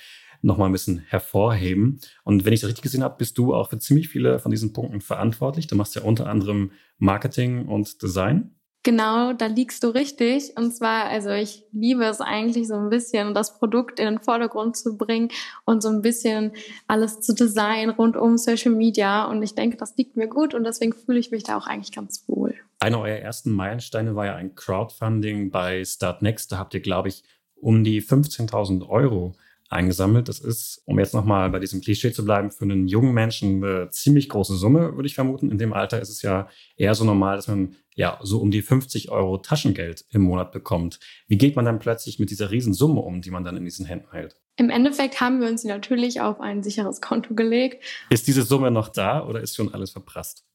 nochmal 0.42 0.68
ein 0.68 0.72
bisschen 0.72 0.98
hervorheben. 0.98 2.00
Und 2.24 2.44
wenn 2.44 2.54
ich 2.54 2.62
das 2.62 2.70
richtig 2.70 2.82
gesehen 2.82 3.04
habe, 3.04 3.18
bist 3.20 3.38
du 3.38 3.54
auch 3.54 3.70
für 3.70 3.78
ziemlich 3.78 4.10
viele 4.10 4.40
von 4.40 4.50
diesen 4.50 4.74
Punkten 4.74 5.00
verantwortlich. 5.00 5.68
Du 5.68 5.76
machst 5.76 5.94
ja 5.94 6.02
unter 6.02 6.28
anderem 6.28 6.72
Marketing 6.98 7.68
und 7.68 8.02
Design. 8.02 8.56
Genau, 8.84 9.34
da 9.34 9.46
liegst 9.46 9.84
du 9.84 9.90
richtig. 9.90 10.54
Und 10.58 10.74
zwar, 10.76 11.06
also 11.06 11.30
ich 11.30 11.64
liebe 11.72 12.04
es 12.04 12.20
eigentlich 12.20 12.68
so 12.68 12.74
ein 12.74 12.90
bisschen, 12.90 13.36
das 13.36 13.60
Produkt 13.60 14.00
in 14.00 14.06
den 14.08 14.20
Vordergrund 14.20 14.76
zu 14.76 14.98
bringen 14.98 15.30
und 15.66 15.84
so 15.84 15.90
ein 15.90 16.02
bisschen 16.02 16.54
alles 16.88 17.22
zu 17.22 17.36
designen 17.36 17.92
rund 17.92 18.18
um 18.18 18.38
Social 18.38 18.72
Media. 18.72 19.26
Und 19.26 19.44
ich 19.44 19.54
denke, 19.54 19.78
das 19.78 19.96
liegt 19.98 20.18
mir 20.18 20.28
gut 20.28 20.56
und 20.56 20.64
deswegen 20.64 20.94
fühle 20.94 21.20
ich 21.20 21.30
mich 21.30 21.44
da 21.44 21.58
auch 21.58 21.68
eigentlich 21.68 21.92
ganz 21.92 22.24
wohl. 22.28 22.56
Einer 22.80 23.00
eurer 23.00 23.20
ersten 23.20 23.52
Meilensteine 23.52 24.16
war 24.16 24.26
ja 24.26 24.36
ein 24.36 24.56
Crowdfunding 24.56 25.52
bei 25.52 25.86
Startnext. 25.86 26.52
Da 26.52 26.58
habt 26.58 26.74
ihr, 26.74 26.82
glaube 26.82 27.10
ich, 27.10 27.24
um 27.56 27.84
die 27.84 28.02
15.000 28.02 28.90
Euro 28.90 29.36
eingesammelt. 29.72 30.28
Das 30.28 30.40
ist, 30.40 30.82
um 30.86 31.00
jetzt 31.00 31.14
nochmal 31.14 31.50
bei 31.50 31.60
diesem 31.60 31.82
Klischee 31.82 32.12
zu 32.12 32.26
bleiben, 32.26 32.52
für 32.52 32.66
einen 32.66 32.88
jungen 32.88 33.14
Menschen 33.14 33.64
eine 33.64 33.90
ziemlich 33.90 34.30
große 34.30 34.56
Summe, 34.56 34.96
würde 34.96 35.08
ich 35.08 35.16
vermuten. 35.16 35.50
In 35.50 35.58
dem 35.58 35.74
Alter 35.74 36.02
ist 36.02 36.10
es 36.10 36.22
ja 36.22 36.50
eher 36.76 36.96
so 36.96 37.06
normal, 37.06 37.36
dass 37.38 37.48
man 37.48 37.76
ja 37.96 38.20
so 38.22 38.40
um 38.40 38.52
die 38.52 38.62
50 38.62 39.12
Euro 39.12 39.38
Taschengeld 39.38 40.06
im 40.10 40.22
Monat 40.22 40.52
bekommt. 40.52 41.00
Wie 41.28 41.38
geht 41.38 41.56
man 41.56 41.66
dann 41.66 41.80
plötzlich 41.80 42.20
mit 42.20 42.30
dieser 42.30 42.52
Riesensumme 42.52 43.02
um, 43.02 43.22
die 43.22 43.32
man 43.32 43.44
dann 43.44 43.58
in 43.58 43.66
diesen 43.66 43.86
Händen 43.86 44.12
hält? 44.12 44.38
Im 44.58 44.70
Endeffekt 44.70 45.22
haben 45.22 45.42
wir 45.42 45.48
uns 45.48 45.64
natürlich 45.64 46.22
auf 46.22 46.40
ein 46.40 46.64
sicheres 46.64 47.02
Konto 47.02 47.34
gelegt. 47.34 47.84
Ist 48.10 48.28
diese 48.28 48.44
Summe 48.44 48.72
noch 48.72 48.90
da 48.90 49.26
oder 49.26 49.42
ist 49.42 49.56
schon 49.56 49.74
alles 49.74 49.92
verprasst? 49.92 50.46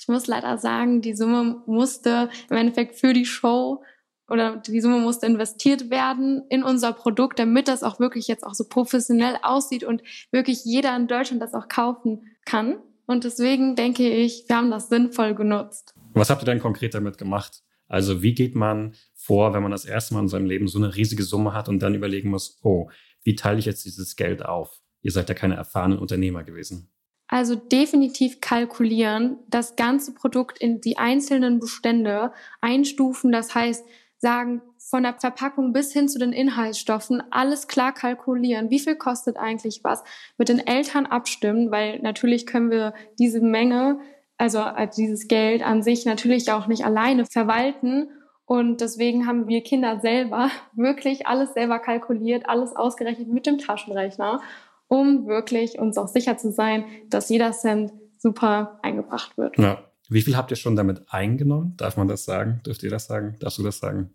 Ich 0.00 0.08
muss 0.08 0.26
leider 0.26 0.58
sagen, 0.58 1.00
die 1.02 1.14
Summe 1.14 1.62
musste 1.66 2.28
im 2.50 2.56
Endeffekt 2.56 2.96
für 2.96 3.12
die 3.12 3.26
Show 3.26 3.82
oder 4.28 4.56
die 4.56 4.80
Summe 4.80 4.98
musste 4.98 5.26
investiert 5.26 5.90
werden 5.90 6.44
in 6.48 6.62
unser 6.62 6.92
Produkt, 6.92 7.38
damit 7.38 7.68
das 7.68 7.82
auch 7.82 8.00
wirklich 8.00 8.26
jetzt 8.26 8.44
auch 8.44 8.54
so 8.54 8.64
professionell 8.64 9.36
aussieht 9.42 9.84
und 9.84 10.02
wirklich 10.30 10.64
jeder 10.64 10.96
in 10.96 11.06
Deutschland 11.06 11.42
das 11.42 11.54
auch 11.54 11.68
kaufen 11.68 12.26
kann. 12.44 12.78
Und 13.06 13.24
deswegen 13.24 13.76
denke 13.76 14.08
ich, 14.08 14.44
wir 14.48 14.56
haben 14.56 14.70
das 14.70 14.88
sinnvoll 14.88 15.34
genutzt. 15.34 15.94
Was 16.14 16.30
habt 16.30 16.42
ihr 16.42 16.46
denn 16.46 16.60
konkret 16.60 16.94
damit 16.94 17.18
gemacht? 17.18 17.62
Also 17.86 18.22
wie 18.22 18.34
geht 18.34 18.54
man 18.54 18.94
vor, 19.14 19.52
wenn 19.52 19.62
man 19.62 19.72
das 19.72 19.84
erste 19.84 20.14
Mal 20.14 20.20
in 20.20 20.28
seinem 20.28 20.46
Leben 20.46 20.68
so 20.68 20.78
eine 20.78 20.94
riesige 20.96 21.22
Summe 21.22 21.52
hat 21.52 21.68
und 21.68 21.80
dann 21.80 21.94
überlegen 21.94 22.30
muss, 22.30 22.58
oh, 22.62 22.88
wie 23.24 23.34
teile 23.34 23.58
ich 23.58 23.66
jetzt 23.66 23.84
dieses 23.84 24.16
Geld 24.16 24.44
auf? 24.44 24.80
Ihr 25.02 25.12
seid 25.12 25.28
ja 25.28 25.34
keine 25.34 25.56
erfahrenen 25.56 25.98
Unternehmer 25.98 26.44
gewesen. 26.44 26.90
Also 27.26 27.56
definitiv 27.56 28.40
kalkulieren, 28.40 29.38
das 29.48 29.76
ganze 29.76 30.14
Produkt 30.14 30.58
in 30.58 30.80
die 30.80 30.98
einzelnen 30.98 31.58
Bestände 31.58 32.32
einstufen. 32.60 33.32
Das 33.32 33.54
heißt, 33.54 33.84
sagen, 34.24 34.62
von 34.78 35.02
der 35.02 35.12
Verpackung 35.20 35.74
bis 35.74 35.92
hin 35.92 36.08
zu 36.08 36.18
den 36.18 36.32
Inhaltsstoffen 36.32 37.22
alles 37.30 37.68
klar 37.68 37.92
kalkulieren. 37.92 38.70
Wie 38.70 38.78
viel 38.78 38.96
kostet 38.96 39.36
eigentlich 39.36 39.84
was? 39.84 40.02
Mit 40.38 40.48
den 40.48 40.66
Eltern 40.66 41.04
abstimmen, 41.04 41.70
weil 41.70 41.98
natürlich 42.00 42.46
können 42.46 42.70
wir 42.70 42.94
diese 43.18 43.42
Menge, 43.42 43.98
also 44.38 44.60
äh, 44.60 44.88
dieses 44.88 45.28
Geld 45.28 45.62
an 45.62 45.82
sich 45.82 46.06
natürlich 46.06 46.50
auch 46.50 46.68
nicht 46.68 46.86
alleine 46.86 47.26
verwalten. 47.26 48.08
Und 48.46 48.80
deswegen 48.80 49.26
haben 49.26 49.46
wir 49.46 49.62
Kinder 49.62 50.00
selber 50.00 50.50
wirklich 50.72 51.26
alles 51.26 51.52
selber 51.52 51.78
kalkuliert, 51.78 52.48
alles 52.48 52.74
ausgerechnet 52.74 53.28
mit 53.28 53.44
dem 53.44 53.58
Taschenrechner, 53.58 54.40
um 54.88 55.26
wirklich 55.26 55.78
uns 55.78 55.98
auch 55.98 56.08
sicher 56.08 56.38
zu 56.38 56.50
sein, 56.50 56.86
dass 57.10 57.28
jeder 57.28 57.52
Cent 57.52 57.92
super 58.16 58.78
eingebracht 58.82 59.36
wird. 59.36 59.58
Ja. 59.58 59.84
Wie 60.14 60.22
viel 60.22 60.36
habt 60.36 60.52
ihr 60.52 60.56
schon 60.56 60.76
damit 60.76 61.02
eingenommen? 61.08 61.76
Darf 61.76 61.96
man 61.96 62.06
das 62.06 62.24
sagen? 62.24 62.60
Dürft 62.64 62.84
ihr 62.84 62.90
das 62.90 63.06
sagen? 63.06 63.34
Darfst 63.40 63.58
du 63.58 63.64
das 63.64 63.80
sagen? 63.80 64.14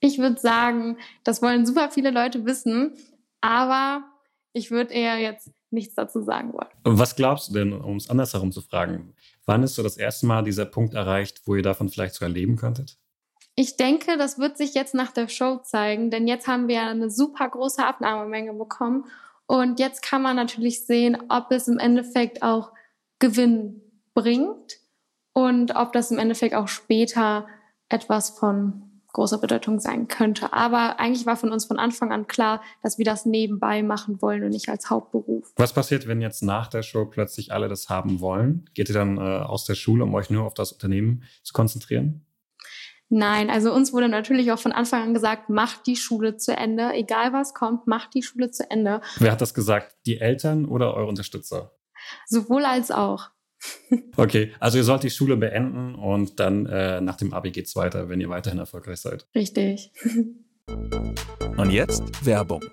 Ich 0.00 0.16
würde 0.16 0.40
sagen, 0.40 0.96
das 1.22 1.42
wollen 1.42 1.66
super 1.66 1.90
viele 1.90 2.10
Leute 2.10 2.46
wissen, 2.46 2.94
aber 3.42 4.04
ich 4.54 4.70
würde 4.70 4.94
eher 4.94 5.18
jetzt 5.18 5.50
nichts 5.70 5.94
dazu 5.96 6.22
sagen 6.22 6.54
wollen. 6.54 6.70
Was 6.84 7.14
glaubst 7.14 7.50
du 7.50 7.52
denn, 7.52 7.74
um 7.74 7.98
es 7.98 8.08
andersherum 8.08 8.52
zu 8.52 8.62
fragen? 8.62 9.12
Wann 9.44 9.62
ist 9.62 9.74
so 9.74 9.82
das 9.82 9.98
erste 9.98 10.24
Mal 10.24 10.44
dieser 10.44 10.64
Punkt 10.64 10.94
erreicht, 10.94 11.42
wo 11.44 11.56
ihr 11.56 11.62
davon 11.62 11.90
vielleicht 11.90 12.14
sogar 12.14 12.30
leben 12.30 12.56
könntet? 12.56 12.96
Ich 13.54 13.76
denke, 13.76 14.16
das 14.16 14.38
wird 14.38 14.56
sich 14.56 14.72
jetzt 14.72 14.94
nach 14.94 15.12
der 15.12 15.28
Show 15.28 15.58
zeigen, 15.58 16.10
denn 16.10 16.26
jetzt 16.26 16.46
haben 16.46 16.68
wir 16.68 16.84
eine 16.84 17.10
super 17.10 17.50
große 17.50 17.84
Abnahmemenge 17.84 18.54
bekommen 18.54 19.04
und 19.44 19.78
jetzt 19.78 20.00
kann 20.00 20.22
man 20.22 20.36
natürlich 20.36 20.86
sehen, 20.86 21.18
ob 21.28 21.52
es 21.52 21.68
im 21.68 21.78
Endeffekt 21.78 22.42
auch 22.42 22.72
Gewinn 23.18 23.82
bringt 24.14 24.80
und 25.32 25.74
ob 25.76 25.92
das 25.92 26.10
im 26.10 26.18
Endeffekt 26.18 26.54
auch 26.54 26.68
später 26.68 27.46
etwas 27.88 28.30
von 28.30 28.88
großer 29.12 29.38
Bedeutung 29.38 29.78
sein 29.78 30.08
könnte. 30.08 30.52
Aber 30.52 30.98
eigentlich 30.98 31.26
war 31.26 31.36
von 31.36 31.52
uns 31.52 31.66
von 31.66 31.78
Anfang 31.78 32.12
an 32.12 32.26
klar, 32.26 32.62
dass 32.82 32.98
wir 32.98 33.04
das 33.04 33.26
nebenbei 33.26 33.82
machen 33.82 34.22
wollen 34.22 34.42
und 34.42 34.50
nicht 34.50 34.68
als 34.68 34.90
Hauptberuf. 34.90 35.52
Was 35.56 35.72
passiert, 35.72 36.06
wenn 36.06 36.20
jetzt 36.20 36.42
nach 36.42 36.68
der 36.68 36.82
Show 36.82 37.04
plötzlich 37.06 37.52
alle 37.52 37.68
das 37.68 37.88
haben 37.88 38.20
wollen? 38.20 38.70
Geht 38.74 38.88
ihr 38.88 38.94
dann 38.94 39.18
äh, 39.18 39.20
aus 39.20 39.64
der 39.64 39.74
Schule, 39.74 40.04
um 40.04 40.14
euch 40.14 40.30
nur 40.30 40.44
auf 40.44 40.54
das 40.54 40.72
Unternehmen 40.72 41.24
zu 41.42 41.52
konzentrieren? 41.52 42.24
Nein, 43.14 43.50
also 43.50 43.74
uns 43.74 43.92
wurde 43.92 44.08
natürlich 44.08 44.50
auch 44.52 44.58
von 44.58 44.72
Anfang 44.72 45.02
an 45.02 45.12
gesagt, 45.12 45.50
macht 45.50 45.86
die 45.86 45.96
Schule 45.96 46.38
zu 46.38 46.56
Ende, 46.56 46.94
egal 46.94 47.34
was 47.34 47.52
kommt, 47.52 47.86
macht 47.86 48.14
die 48.14 48.22
Schule 48.22 48.50
zu 48.50 48.70
Ende. 48.70 49.02
Wer 49.18 49.32
hat 49.32 49.42
das 49.42 49.52
gesagt? 49.52 49.94
Die 50.06 50.18
Eltern 50.18 50.64
oder 50.64 50.94
eure 50.94 51.08
Unterstützer? 51.08 51.72
Sowohl 52.26 52.64
als 52.64 52.90
auch. 52.90 53.28
Okay, 54.16 54.52
also 54.58 54.78
ihr 54.78 54.84
sollt 54.84 55.02
die 55.02 55.10
Schule 55.10 55.36
beenden 55.36 55.94
und 55.94 56.40
dann 56.40 56.66
äh, 56.66 57.00
nach 57.00 57.16
dem 57.16 57.32
Abi 57.32 57.50
geht's 57.50 57.76
weiter, 57.76 58.08
wenn 58.08 58.20
ihr 58.20 58.28
weiterhin 58.28 58.58
erfolgreich 58.58 59.00
seid. 59.00 59.26
Richtig. 59.34 59.92
und 61.56 61.70
jetzt 61.70 62.24
Werbung. 62.24 62.64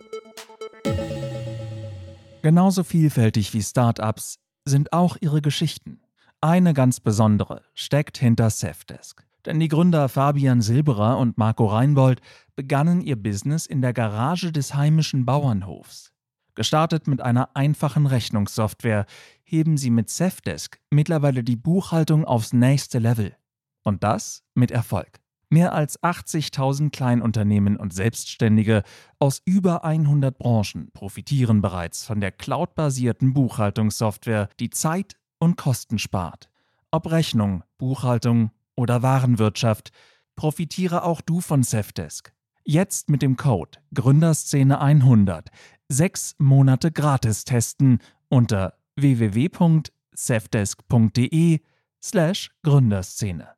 Genauso 2.41 2.83
vielfältig 2.83 3.53
wie 3.53 3.61
Startups 3.61 4.39
sind 4.65 4.93
auch 4.93 5.17
ihre 5.19 5.41
Geschichten. 5.41 5.99
Eine 6.41 6.73
ganz 6.73 6.99
besondere 7.01 7.63
steckt 7.73 8.17
hinter 8.17 8.49
Safdesk. 8.49 9.25
Denn 9.45 9.59
die 9.59 9.67
Gründer 9.67 10.09
Fabian 10.09 10.61
Silberer 10.61 11.17
und 11.17 11.37
Marco 11.37 11.65
Reinbold 11.65 12.21
begannen 12.55 13.01
ihr 13.01 13.15
Business 13.15 13.65
in 13.65 13.81
der 13.81 13.93
Garage 13.93 14.51
des 14.51 14.73
heimischen 14.73 15.25
Bauernhofs. 15.25 16.11
Gestartet 16.55 17.07
mit 17.07 17.21
einer 17.21 17.55
einfachen 17.55 18.05
Rechnungssoftware, 18.05 19.05
heben 19.49 19.77
sie 19.77 19.89
mit 19.89 20.09
Safdesk 20.09 20.79
mittlerweile 20.91 21.43
die 21.43 21.55
Buchhaltung 21.55 22.23
aufs 22.23 22.53
nächste 22.53 22.99
Level. 22.99 23.35
Und 23.83 24.03
das 24.03 24.43
mit 24.53 24.71
Erfolg. 24.71 25.19
Mehr 25.49 25.73
als 25.73 25.99
80.000 26.03 26.91
Kleinunternehmen 26.91 27.75
und 27.75 27.91
Selbstständige 27.91 28.83
aus 29.17 29.41
über 29.45 29.83
100 29.83 30.37
Branchen 30.37 30.91
profitieren 30.93 31.61
bereits 31.61 32.05
von 32.05 32.21
der 32.21 32.31
cloudbasierten 32.31 33.33
Buchhaltungssoftware, 33.33 34.49
die 34.59 34.69
Zeit 34.69 35.15
und 35.39 35.57
Kosten 35.57 35.97
spart. 35.97 36.49
Ob 36.91 37.09
Rechnung, 37.09 37.63
Buchhaltung 37.79 38.51
oder 38.75 39.01
Warenwirtschaft, 39.01 39.91
profitiere 40.35 41.03
auch 41.03 41.21
du 41.21 41.41
von 41.41 41.63
Safdesk. 41.63 42.31
Jetzt 42.63 43.09
mit 43.09 43.23
dem 43.23 43.35
Code 43.35 43.79
Gründerszene 43.95 44.79
100 44.79 45.49
sechs 45.87 46.35
Monate 46.37 46.91
gratis 46.91 47.43
testen 47.43 47.99
unter 48.29 48.78
www.safdesk.de 49.01 51.59
slash 52.01 52.49
Gründerszene. 52.63 53.49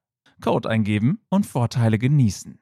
Code 0.42 0.68
eingeben 0.70 1.22
und 1.30 1.46
Vorteile 1.46 2.00
genießen. 2.00 2.60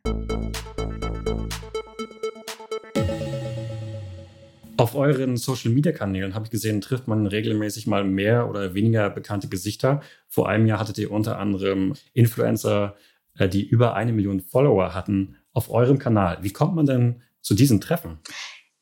Auf 4.79 4.95
euren 4.95 5.36
Social-Media-Kanälen 5.36 6.36
habe 6.36 6.45
ich 6.45 6.51
gesehen, 6.51 6.79
trifft 6.79 7.09
man 7.09 7.27
regelmäßig 7.27 7.86
mal 7.86 8.05
mehr 8.05 8.50
oder 8.50 8.74
weniger 8.74 9.09
bekannte 9.09 9.50
Gesichter. 9.50 10.00
Vor 10.29 10.48
einem 10.48 10.67
Jahr 10.67 10.79
hattet 10.79 10.98
ihr 10.98 11.12
unter 11.12 11.38
anderem 11.38 11.95
Influencer, 12.13 12.95
äh, 13.38 13.50
die 13.50 13.67
über 13.67 13.95
eine 13.95 14.13
Million 14.13 14.39
Follower 14.39 14.93
hatten, 14.93 15.36
auf 15.51 15.69
eurem 15.69 16.00
Kanal. 16.00 16.38
Wie 16.43 16.53
kommt 16.53 16.75
man 16.75 16.86
denn 16.86 17.21
zu 17.41 17.55
diesen 17.55 17.81
Treffen? 17.81 18.19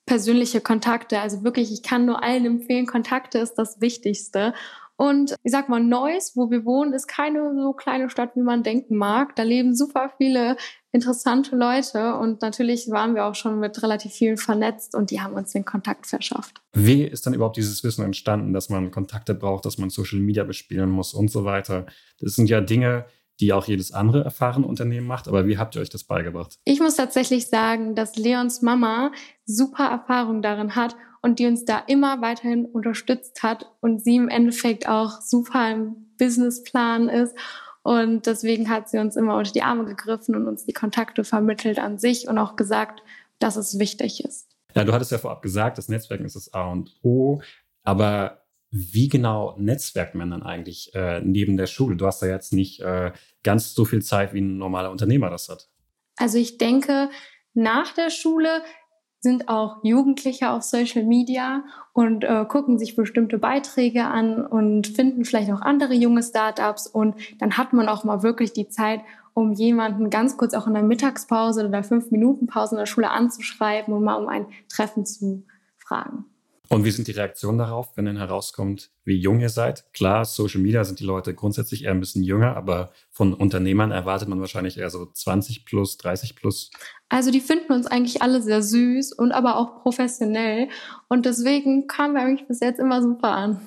Persönliche 0.08 0.62
Kontakte. 0.62 1.20
Also 1.20 1.44
wirklich, 1.44 1.72
ich 1.72 1.84
kann 1.84 2.06
nur 2.06 2.24
allen 2.24 2.46
empfehlen, 2.46 2.88
Kontakte 2.88 3.38
ist 3.38 3.54
das 3.56 3.80
Wichtigste. 3.80 4.56
Und 4.96 5.36
ich 5.44 5.52
sag 5.52 5.70
mal, 5.70 5.80
Neuss, 5.80 6.32
wo 6.36 6.50
wir 6.50 6.66
wohnen, 6.66 6.94
ist 6.94 7.08
keine 7.08 7.54
so 7.54 7.74
kleine 7.74 8.10
Stadt, 8.10 8.36
wie 8.36 8.42
man 8.42 8.64
denken 8.64 8.96
mag. 8.96 9.36
Da 9.36 9.44
leben 9.44 9.76
super 9.76 10.12
viele 10.18 10.58
interessante 10.92 11.56
Leute 11.56 12.16
und 12.16 12.42
natürlich 12.42 12.90
waren 12.90 13.14
wir 13.14 13.26
auch 13.26 13.36
schon 13.36 13.60
mit 13.60 13.84
relativ 13.84 14.14
vielen 14.14 14.38
vernetzt 14.38 14.96
und 14.96 15.12
die 15.12 15.22
haben 15.22 15.36
uns 15.36 15.52
den 15.52 15.66
Kontakt 15.66 16.08
verschafft. 16.08 16.62
Wie 16.74 17.04
ist 17.04 17.28
dann 17.28 17.36
überhaupt 17.36 17.58
dieses 17.58 17.84
Wissen 17.84 18.04
entstanden, 18.04 18.54
dass 18.54 18.70
man 18.70 18.90
Kontakte 18.90 19.36
braucht, 19.36 19.66
dass 19.66 19.78
man 19.78 19.92
Social 19.92 20.20
Media 20.20 20.44
bespielen 20.44 20.90
muss 20.90 21.14
und 21.14 21.30
so 21.30 21.46
weiter? 21.46 21.86
Das 22.20 22.34
sind 22.34 22.50
ja 22.50 22.62
Dinge, 22.62 23.06
die 23.39 23.53
auch 23.53 23.65
jedes 23.65 23.91
andere 23.91 24.24
erfahrene 24.24 24.65
Unternehmen 24.65 25.08
macht. 25.08 25.27
Aber 25.27 25.46
wie 25.48 25.58
habt 25.58 25.75
ihr 25.75 25.82
euch 25.82 25.89
das 25.89 26.03
beigebracht? 26.03 26.58
Ich 26.63 26.79
muss 26.79 26.96
tatsächlich 26.96 27.48
sagen, 27.48 27.96
dass 27.96 28.15
Leons 28.15 28.62
Mama 28.62 29.12
super 29.46 29.86
Erfahrung 29.86 30.41
darin 30.41 30.75
hat 30.75 30.96
und 31.22 31.39
die 31.39 31.46
uns 31.46 31.65
da 31.65 31.79
immer 31.88 32.22
weiterhin 32.22 32.65
unterstützt 32.65 33.44
hat 33.44 33.72
und 33.82 34.03
sie 34.03 34.15
im 34.15 34.29
Endeffekt 34.29 34.88
auch 34.88 35.22
super 35.22 35.72
im 35.72 36.08
Businessplan 36.17 37.10
ist. 37.10 37.36
Und 37.84 38.25
deswegen 38.25 38.70
hat 38.70 38.89
sie 38.89 38.98
uns 38.98 39.15
immer 39.15 39.38
unter 39.38 39.51
die 39.51 39.62
Arme 39.62 39.86
gegriffen 39.86 40.36
und 40.36 40.48
uns 40.48 40.65
die 40.65 40.74
Kontakte 40.74 41.24
vermittelt 41.24 41.79
an 41.79 41.98
sich 42.00 42.27
und 42.27 42.38
auch 42.38 42.56
gesagt, 42.56 43.01
dass 43.39 43.56
es 43.56 43.79
wichtig 43.79 44.24
ist. 44.25 44.50
Ja, 44.75 44.84
du 44.84 44.94
hattest 44.94 45.12
ja 45.12 45.17
vorab 45.17 45.41
gesagt, 45.41 45.77
das 45.77 45.88
Netzwerken 45.88 46.25
ist 46.25 46.36
das 46.36 46.53
A 46.53 46.70
und 46.72 46.96
O. 47.01 47.41
Aber 47.84 48.47
wie 48.70 49.08
genau 49.08 49.56
netzwerkt 49.58 50.16
man 50.16 50.32
dann 50.32 50.44
eigentlich 50.44 50.94
äh, 50.94 51.22
neben 51.22 51.58
der 51.58 51.68
Schule? 51.68 51.96
Du 51.96 52.06
hast 52.06 52.22
da 52.22 52.28
jetzt 52.28 52.54
nicht 52.54 52.82
äh, 52.82 53.12
ganz 53.44 53.74
so 53.74 53.86
viel 53.86 54.02
Zeit, 54.02 54.34
wie 54.34 54.42
ein 54.42 54.58
normaler 54.58 54.92
Unternehmer 54.92 55.30
das 55.30 55.50
hat. 55.50 55.70
Also 56.18 56.38
ich 56.38 56.58
denke, 56.58 57.10
nach 57.54 57.94
der 57.94 58.10
Schule 58.10 58.62
sind 59.20 59.50
auch 59.50 59.84
Jugendliche 59.84 60.52
auf 60.52 60.64
Social 60.64 61.04
Media 61.04 61.64
und 61.94 62.24
äh, 62.24 62.46
gucken 62.46 62.78
sich 62.78 62.96
bestimmte 62.96 63.40
Beiträge 63.40 64.06
an 64.06 64.46
und 64.46 64.88
finden 64.88 65.26
vielleicht 65.26 65.52
auch 65.52 65.62
andere 65.62 65.94
junge 65.94 66.22
Startups 66.22 66.88
und 66.88 67.16
dann 67.40 67.58
hat 67.58 67.74
man 67.74 67.90
auch 67.90 68.04
mal 68.04 68.22
wirklich 68.22 68.54
die 68.54 68.70
Zeit, 68.70 69.02
um 69.34 69.54
jemanden 69.54 70.10
ganz 70.10 70.38
kurz 70.38 70.54
auch 70.54 70.68
in 70.68 70.74
der 70.74 70.84
Mittagspause 70.84 71.68
oder 71.68 71.84
fünf 71.84 72.12
Minuten 72.12 72.48
Pause 72.48 72.76
in 72.76 72.80
der 72.80 72.86
Schule 72.86 73.10
anzuschreiben 73.10 73.94
und 73.94 74.04
mal 74.04 74.16
um 74.16 74.28
ein 74.28 74.48
Treffen 74.70 75.06
zu 75.06 75.44
fragen. 75.78 76.26
Und 76.70 76.84
wie 76.84 76.92
sind 76.92 77.08
die 77.08 77.14
Reaktionen 77.14 77.58
darauf, 77.58 77.96
wenn 77.96 78.06
dann 78.06 78.18
herauskommt, 78.18 78.90
wie 79.06 79.16
jung 79.16 79.40
ihr 79.40 79.50
seid? 79.50 79.86
Klar, 79.94 80.26
Social 80.26 80.62
Media 80.62 80.84
sind 80.84 81.00
die 81.00 81.06
Leute 81.06 81.34
grundsätzlich 81.34 81.86
eher 81.86 81.92
ein 81.92 82.00
bisschen 82.00 82.24
jünger, 82.24 82.58
aber 82.58 82.92
von 83.10 83.34
Unternehmern 83.34 83.92
erwartet 83.92 84.28
man 84.28 84.42
wahrscheinlich 84.42 84.78
eher 84.78 84.90
so 84.90 85.06
20 85.06 85.66
plus, 85.66 85.98
30 85.98 86.36
plus. 86.36 86.72
Also 87.10 87.32
die 87.32 87.40
finden 87.40 87.72
uns 87.72 87.88
eigentlich 87.88 88.22
alle 88.22 88.42
sehr 88.42 88.62
süß 88.62 89.14
und 89.14 89.32
aber 89.32 89.56
auch 89.56 89.82
professionell. 89.82 90.68
Und 91.08 91.26
deswegen 91.26 91.88
kamen 91.88 92.16
wir 92.16 92.22
eigentlich 92.22 92.48
bis 92.48 92.60
jetzt 92.60 92.80
immer 92.80 93.02
super 93.02 93.32
an. 93.32 93.62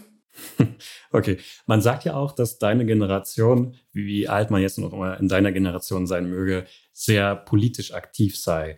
Okay, 1.13 1.39
man 1.67 1.83
sagt 1.83 2.05
ja 2.05 2.15
auch, 2.15 2.33
dass 2.33 2.59
deine 2.59 2.87
Generation, 2.87 3.77
wie 3.93 4.29
alt 4.29 4.51
man 4.51 4.63
jetzt 4.63 4.79
noch 4.79 4.93
immer 4.93 5.19
in 5.19 5.27
deiner 5.27 5.51
Generation 5.51 6.07
sein 6.07 6.31
möge, 6.31 6.67
sehr 6.93 7.35
politisch 7.35 7.93
aktiv 7.93 8.39
sei. 8.39 8.77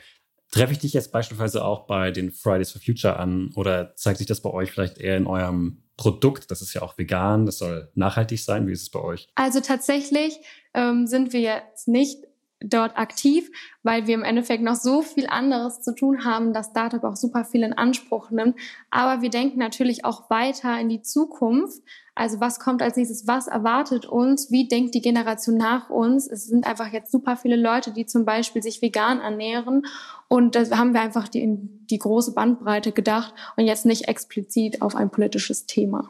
Treffe 0.52 0.75
ich 0.75 0.78
dich 0.78 0.92
jetzt 0.92 1.12
beispielsweise 1.12 1.64
auch 1.64 1.87
bei 1.87 2.11
den 2.11 2.30
Fridays 2.30 2.71
for 2.71 2.80
Future 2.80 3.18
an 3.18 3.50
oder 3.56 3.97
zeigt 3.97 4.18
sich 4.18 4.26
das 4.26 4.42
bei 4.42 4.50
euch 4.50 4.71
vielleicht 4.71 4.99
eher 4.99 5.16
in 5.16 5.26
eurem 5.26 5.82
Produkt? 5.97 6.50
Das 6.50 6.61
ist 6.61 6.75
ja 6.75 6.82
auch 6.82 6.99
vegan, 6.99 7.47
das 7.47 7.59
soll 7.59 7.90
nachhaltig 7.94 8.44
sein. 8.44 8.66
Wie 8.68 8.73
ist 8.73 8.82
es 8.82 8.90
bei 8.90 9.00
euch? 9.00 9.28
Also 9.35 9.61
tatsächlich 9.61 10.38
ähm, 10.75 11.06
sind 11.06 11.32
wir 11.32 11.40
jetzt 11.40 11.88
nicht 11.88 12.18
dort 12.64 12.97
aktiv, 12.97 13.50
weil 13.82 14.06
wir 14.06 14.14
im 14.14 14.23
Endeffekt 14.23 14.62
noch 14.62 14.75
so 14.75 15.02
viel 15.02 15.26
anderes 15.26 15.82
zu 15.82 15.94
tun 15.94 16.25
haben, 16.25 16.52
dass 16.52 16.68
Startup 16.68 17.02
auch 17.04 17.16
super 17.16 17.44
viel 17.44 17.62
in 17.62 17.73
Anspruch 17.73 18.30
nimmt. 18.30 18.56
Aber 18.90 19.23
wir 19.23 19.30
denken 19.30 19.59
natürlich 19.59 20.04
auch 20.04 20.30
weiter 20.30 20.78
in 20.78 20.88
die 20.88 21.02
Zukunft. 21.02 21.82
Also 22.14 22.40
was 22.40 22.61
kommt 22.61 22.82
als 22.82 22.97
nächstes? 22.97 23.26
Was 23.26 23.49
erwartet 23.49 24.04
uns? 24.04 24.50
Wie 24.50 24.68
denkt 24.68 24.94
die 24.94 25.00
Generation 25.00 25.56
nach 25.56 25.88
uns? 25.88 26.30
Es 26.30 26.47
sind 26.47 26.66
einfach 26.66 26.92
jetzt 26.92 27.11
super 27.11 27.37
viele 27.37 27.56
Leute, 27.56 27.90
die 27.90 28.04
zum 28.04 28.26
Beispiel 28.26 28.62
sich 28.62 28.82
vegan 28.82 29.21
ernähren. 29.21 29.87
Und 30.33 30.55
da 30.55 30.79
haben 30.79 30.95
wir 30.95 31.03
einfach 31.03 31.29
die, 31.29 31.59
die 31.91 31.99
große 31.99 32.33
Bandbreite 32.33 32.93
gedacht 32.93 33.35
und 33.59 33.67
jetzt 33.67 33.85
nicht 33.85 34.09
explizit 34.09 34.81
auf 34.81 34.97
ein 34.97 35.11
politisches 35.11 35.67
Thema. 35.67 36.09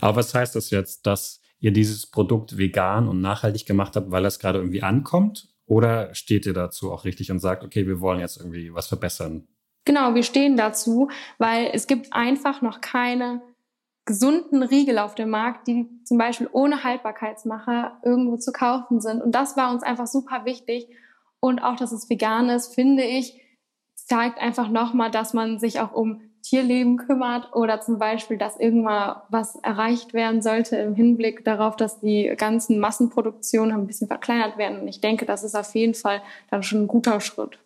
Aber 0.00 0.16
was 0.16 0.34
heißt 0.34 0.56
das 0.56 0.70
jetzt, 0.70 1.06
dass 1.06 1.40
ihr 1.60 1.72
dieses 1.72 2.08
Produkt 2.08 2.58
vegan 2.58 3.06
und 3.06 3.20
nachhaltig 3.20 3.64
gemacht 3.64 3.94
habt, 3.94 4.10
weil 4.10 4.24
das 4.24 4.40
gerade 4.40 4.58
irgendwie 4.58 4.82
ankommt? 4.82 5.46
Oder 5.64 6.12
steht 6.12 6.44
ihr 6.44 6.54
dazu 6.54 6.90
auch 6.90 7.04
richtig 7.04 7.30
und 7.30 7.38
sagt, 7.38 7.62
okay, 7.62 7.86
wir 7.86 8.00
wollen 8.00 8.18
jetzt 8.18 8.36
irgendwie 8.36 8.74
was 8.74 8.88
verbessern? 8.88 9.46
Genau, 9.84 10.16
wir 10.16 10.24
stehen 10.24 10.56
dazu, 10.56 11.08
weil 11.38 11.70
es 11.72 11.86
gibt 11.86 12.12
einfach 12.12 12.62
noch 12.62 12.80
keine 12.80 13.42
gesunden 14.06 14.64
Riegel 14.64 14.98
auf 14.98 15.14
dem 15.14 15.30
Markt, 15.30 15.68
die 15.68 15.88
zum 16.02 16.18
Beispiel 16.18 16.48
ohne 16.50 16.82
Haltbarkeitsmacher 16.82 18.00
irgendwo 18.04 18.38
zu 18.38 18.50
kaufen 18.50 19.00
sind. 19.00 19.22
Und 19.22 19.36
das 19.36 19.56
war 19.56 19.72
uns 19.72 19.84
einfach 19.84 20.08
super 20.08 20.46
wichtig. 20.46 20.88
Und 21.38 21.62
auch, 21.62 21.76
dass 21.76 21.92
es 21.92 22.10
vegan 22.10 22.48
ist, 22.48 22.74
finde 22.74 23.04
ich, 23.04 23.38
zeigt 24.06 24.38
einfach 24.38 24.68
nochmal, 24.68 25.10
dass 25.10 25.34
man 25.34 25.58
sich 25.58 25.80
auch 25.80 25.92
um 25.92 26.20
Tierleben 26.42 26.96
kümmert 26.96 27.54
oder 27.54 27.80
zum 27.80 27.98
Beispiel, 27.98 28.36
dass 28.36 28.58
irgendwann 28.58 29.16
was 29.28 29.56
erreicht 29.56 30.12
werden 30.12 30.42
sollte 30.42 30.76
im 30.76 30.94
Hinblick 30.94 31.44
darauf, 31.44 31.76
dass 31.76 32.00
die 32.00 32.32
ganzen 32.36 32.80
Massenproduktionen 32.80 33.72
ein 33.72 33.86
bisschen 33.86 34.08
verkleinert 34.08 34.58
werden. 34.58 34.80
Und 34.80 34.88
ich 34.88 35.00
denke, 35.00 35.24
das 35.24 35.44
ist 35.44 35.54
auf 35.54 35.74
jeden 35.74 35.94
Fall 35.94 36.20
dann 36.50 36.62
schon 36.62 36.82
ein 36.82 36.88
guter 36.88 37.20
Schritt. 37.20 37.58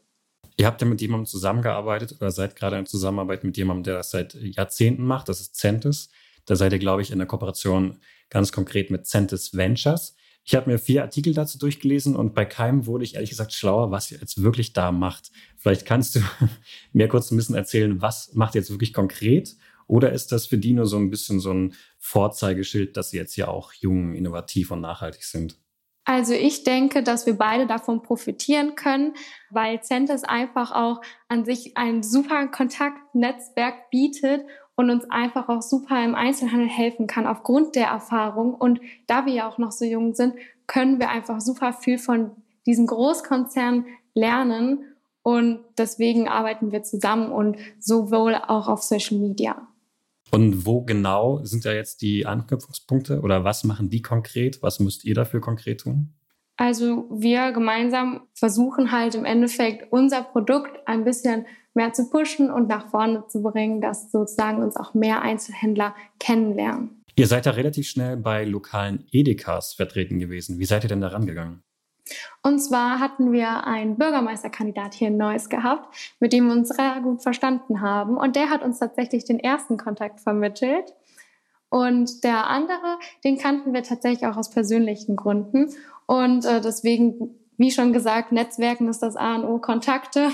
Ihr 0.58 0.66
habt 0.66 0.80
ja 0.80 0.86
mit 0.86 1.00
jemandem 1.00 1.26
zusammengearbeitet 1.26 2.16
oder 2.18 2.30
seid 2.30 2.56
gerade 2.56 2.78
in 2.78 2.86
Zusammenarbeit 2.86 3.44
mit 3.44 3.56
jemandem, 3.56 3.84
der 3.84 3.94
das 3.94 4.10
seit 4.10 4.34
Jahrzehnten 4.34 5.04
macht. 5.04 5.28
Das 5.28 5.40
ist 5.40 5.56
Centis. 5.56 6.10
Da 6.44 6.54
seid 6.56 6.72
ihr, 6.72 6.78
glaube 6.78 7.02
ich, 7.02 7.10
in 7.10 7.18
der 7.18 7.26
Kooperation 7.26 7.98
ganz 8.30 8.52
konkret 8.52 8.90
mit 8.90 9.06
Centis 9.06 9.56
Ventures. 9.56 10.16
Ich 10.48 10.54
habe 10.54 10.70
mir 10.70 10.78
vier 10.78 11.02
Artikel 11.02 11.34
dazu 11.34 11.58
durchgelesen 11.58 12.14
und 12.14 12.32
bei 12.32 12.44
keinem 12.44 12.86
wurde 12.86 13.02
ich 13.02 13.16
ehrlich 13.16 13.30
gesagt 13.30 13.52
schlauer, 13.52 13.90
was 13.90 14.12
ihr 14.12 14.18
jetzt 14.18 14.40
wirklich 14.40 14.72
da 14.72 14.92
macht. 14.92 15.32
Vielleicht 15.56 15.84
kannst 15.84 16.14
du 16.14 16.20
mir 16.92 17.08
kurz 17.08 17.32
ein 17.32 17.36
bisschen 17.36 17.56
erzählen, 17.56 18.00
was 18.00 18.32
macht 18.32 18.54
ihr 18.54 18.60
jetzt 18.60 18.70
wirklich 18.70 18.94
konkret? 18.94 19.56
Oder 19.88 20.12
ist 20.12 20.30
das 20.30 20.46
für 20.46 20.56
die 20.56 20.72
nur 20.72 20.86
so 20.86 20.98
ein 20.98 21.10
bisschen 21.10 21.40
so 21.40 21.52
ein 21.52 21.74
Vorzeigeschild, 21.98 22.96
dass 22.96 23.10
sie 23.10 23.16
jetzt 23.16 23.34
ja 23.34 23.48
auch 23.48 23.72
jung, 23.72 24.14
innovativ 24.14 24.70
und 24.70 24.82
nachhaltig 24.82 25.24
sind? 25.24 25.58
Also 26.04 26.34
ich 26.34 26.62
denke, 26.62 27.02
dass 27.02 27.26
wir 27.26 27.34
beide 27.34 27.66
davon 27.66 28.02
profitieren 28.02 28.76
können, 28.76 29.14
weil 29.50 29.82
Centers 29.82 30.22
einfach 30.22 30.70
auch 30.70 31.02
an 31.26 31.44
sich 31.44 31.76
ein 31.76 32.04
super 32.04 32.46
Kontaktnetzwerk 32.46 33.90
bietet 33.90 34.42
und 34.76 34.90
uns 34.90 35.10
einfach 35.10 35.48
auch 35.48 35.62
super 35.62 36.04
im 36.04 36.14
Einzelhandel 36.14 36.68
helfen 36.68 37.06
kann 37.06 37.26
aufgrund 37.26 37.74
der 37.74 37.86
Erfahrung. 37.86 38.54
Und 38.54 38.80
da 39.06 39.26
wir 39.26 39.32
ja 39.32 39.48
auch 39.48 39.58
noch 39.58 39.72
so 39.72 39.84
jung 39.84 40.14
sind, 40.14 40.34
können 40.66 41.00
wir 41.00 41.08
einfach 41.08 41.40
super 41.40 41.72
viel 41.72 41.98
von 41.98 42.30
diesen 42.66 42.86
Großkonzernen 42.86 43.86
lernen. 44.14 44.84
Und 45.22 45.60
deswegen 45.78 46.28
arbeiten 46.28 46.70
wir 46.72 46.82
zusammen 46.82 47.32
und 47.32 47.56
sowohl 47.80 48.34
auch 48.34 48.68
auf 48.68 48.82
Social 48.82 49.18
Media. 49.18 49.66
Und 50.30 50.66
wo 50.66 50.82
genau 50.82 51.42
sind 51.44 51.64
da 51.64 51.72
jetzt 51.72 52.02
die 52.02 52.26
Anknüpfungspunkte 52.26 53.20
oder 53.20 53.44
was 53.44 53.64
machen 53.64 53.88
die 53.88 54.02
konkret? 54.02 54.62
Was 54.62 54.80
müsst 54.80 55.04
ihr 55.04 55.14
dafür 55.14 55.40
konkret 55.40 55.80
tun? 55.80 56.12
Also 56.56 57.06
wir 57.10 57.52
gemeinsam 57.52 58.22
versuchen 58.34 58.90
halt 58.90 59.14
im 59.14 59.24
Endeffekt 59.24 59.92
unser 59.92 60.22
Produkt 60.22 60.86
ein 60.86 61.04
bisschen 61.04 61.46
mehr 61.76 61.92
zu 61.92 62.10
pushen 62.10 62.50
und 62.50 62.68
nach 62.68 62.88
vorne 62.88 63.26
zu 63.28 63.42
bringen, 63.42 63.80
dass 63.80 64.10
sozusagen 64.10 64.62
uns 64.62 64.76
auch 64.76 64.94
mehr 64.94 65.22
Einzelhändler 65.22 65.94
kennenlernen. 66.18 67.04
Ihr 67.14 67.26
seid 67.26 67.46
da 67.46 67.52
relativ 67.52 67.88
schnell 67.88 68.16
bei 68.16 68.44
lokalen 68.44 69.06
Edekas 69.10 69.72
vertreten 69.72 70.18
gewesen. 70.18 70.58
Wie 70.58 70.66
seid 70.66 70.84
ihr 70.84 70.88
denn 70.88 71.00
da 71.00 71.08
rangegangen? 71.08 71.62
Und 72.42 72.60
zwar 72.60 73.00
hatten 73.00 73.32
wir 73.32 73.66
einen 73.66 73.96
Bürgermeisterkandidat 73.96 74.94
hier 74.94 75.08
in 75.08 75.16
Neuss 75.16 75.48
gehabt, 75.48 75.94
mit 76.20 76.32
dem 76.32 76.46
wir 76.46 76.52
uns 76.52 76.68
sehr 76.68 77.00
gut 77.02 77.22
verstanden 77.22 77.80
haben. 77.80 78.16
Und 78.16 78.36
der 78.36 78.50
hat 78.50 78.62
uns 78.62 78.78
tatsächlich 78.78 79.24
den 79.24 79.40
ersten 79.40 79.76
Kontakt 79.76 80.20
vermittelt. 80.20 80.94
Und 81.68 82.22
der 82.22 82.46
andere, 82.46 82.98
den 83.24 83.38
kannten 83.38 83.72
wir 83.72 83.82
tatsächlich 83.82 84.26
auch 84.26 84.36
aus 84.36 84.50
persönlichen 84.50 85.16
Gründen. 85.16 85.70
Und 86.06 86.44
äh, 86.44 86.60
deswegen, 86.60 87.34
wie 87.56 87.72
schon 87.72 87.92
gesagt, 87.92 88.30
Netzwerken 88.30 88.88
ist 88.88 89.02
das 89.02 89.16
A 89.16 89.34
und 89.34 89.44
O, 89.44 89.58
Kontakte. 89.58 90.30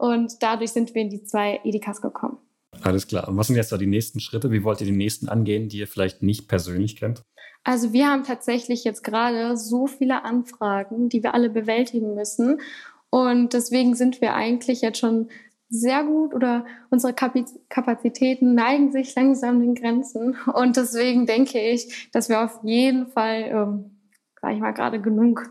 Und 0.00 0.42
dadurch 0.42 0.70
sind 0.70 0.94
wir 0.94 1.02
in 1.02 1.10
die 1.10 1.24
zwei 1.24 1.60
Edekas 1.62 2.00
gekommen. 2.00 2.38
Alles 2.82 3.06
klar. 3.06 3.28
Und 3.28 3.36
was 3.36 3.48
sind 3.48 3.56
jetzt 3.56 3.70
da 3.70 3.76
die 3.76 3.86
nächsten 3.86 4.18
Schritte? 4.18 4.50
Wie 4.50 4.64
wollt 4.64 4.80
ihr 4.80 4.86
die 4.86 4.96
nächsten 4.96 5.28
angehen, 5.28 5.68
die 5.68 5.76
ihr 5.76 5.86
vielleicht 5.86 6.22
nicht 6.22 6.48
persönlich 6.48 6.96
kennt? 6.96 7.22
Also 7.64 7.92
wir 7.92 8.08
haben 8.08 8.24
tatsächlich 8.24 8.82
jetzt 8.84 9.04
gerade 9.04 9.58
so 9.58 9.86
viele 9.86 10.24
Anfragen, 10.24 11.10
die 11.10 11.22
wir 11.22 11.34
alle 11.34 11.50
bewältigen 11.50 12.14
müssen. 12.14 12.62
Und 13.10 13.52
deswegen 13.52 13.94
sind 13.94 14.22
wir 14.22 14.32
eigentlich 14.32 14.80
jetzt 14.80 14.98
schon 14.98 15.28
sehr 15.68 16.02
gut 16.02 16.32
oder 16.32 16.64
unsere 16.88 17.12
Kapazitäten 17.12 18.54
neigen 18.54 18.92
sich 18.92 19.14
langsam 19.14 19.60
den 19.60 19.74
Grenzen. 19.74 20.34
Und 20.54 20.78
deswegen 20.78 21.26
denke 21.26 21.60
ich, 21.60 22.08
dass 22.12 22.30
wir 22.30 22.42
auf 22.42 22.60
jeden 22.62 23.08
Fall, 23.08 23.50
ähm, 23.52 23.98
sag 24.40 24.54
ich 24.54 24.60
mal, 24.60 24.72
gerade 24.72 24.98
genug 25.02 25.50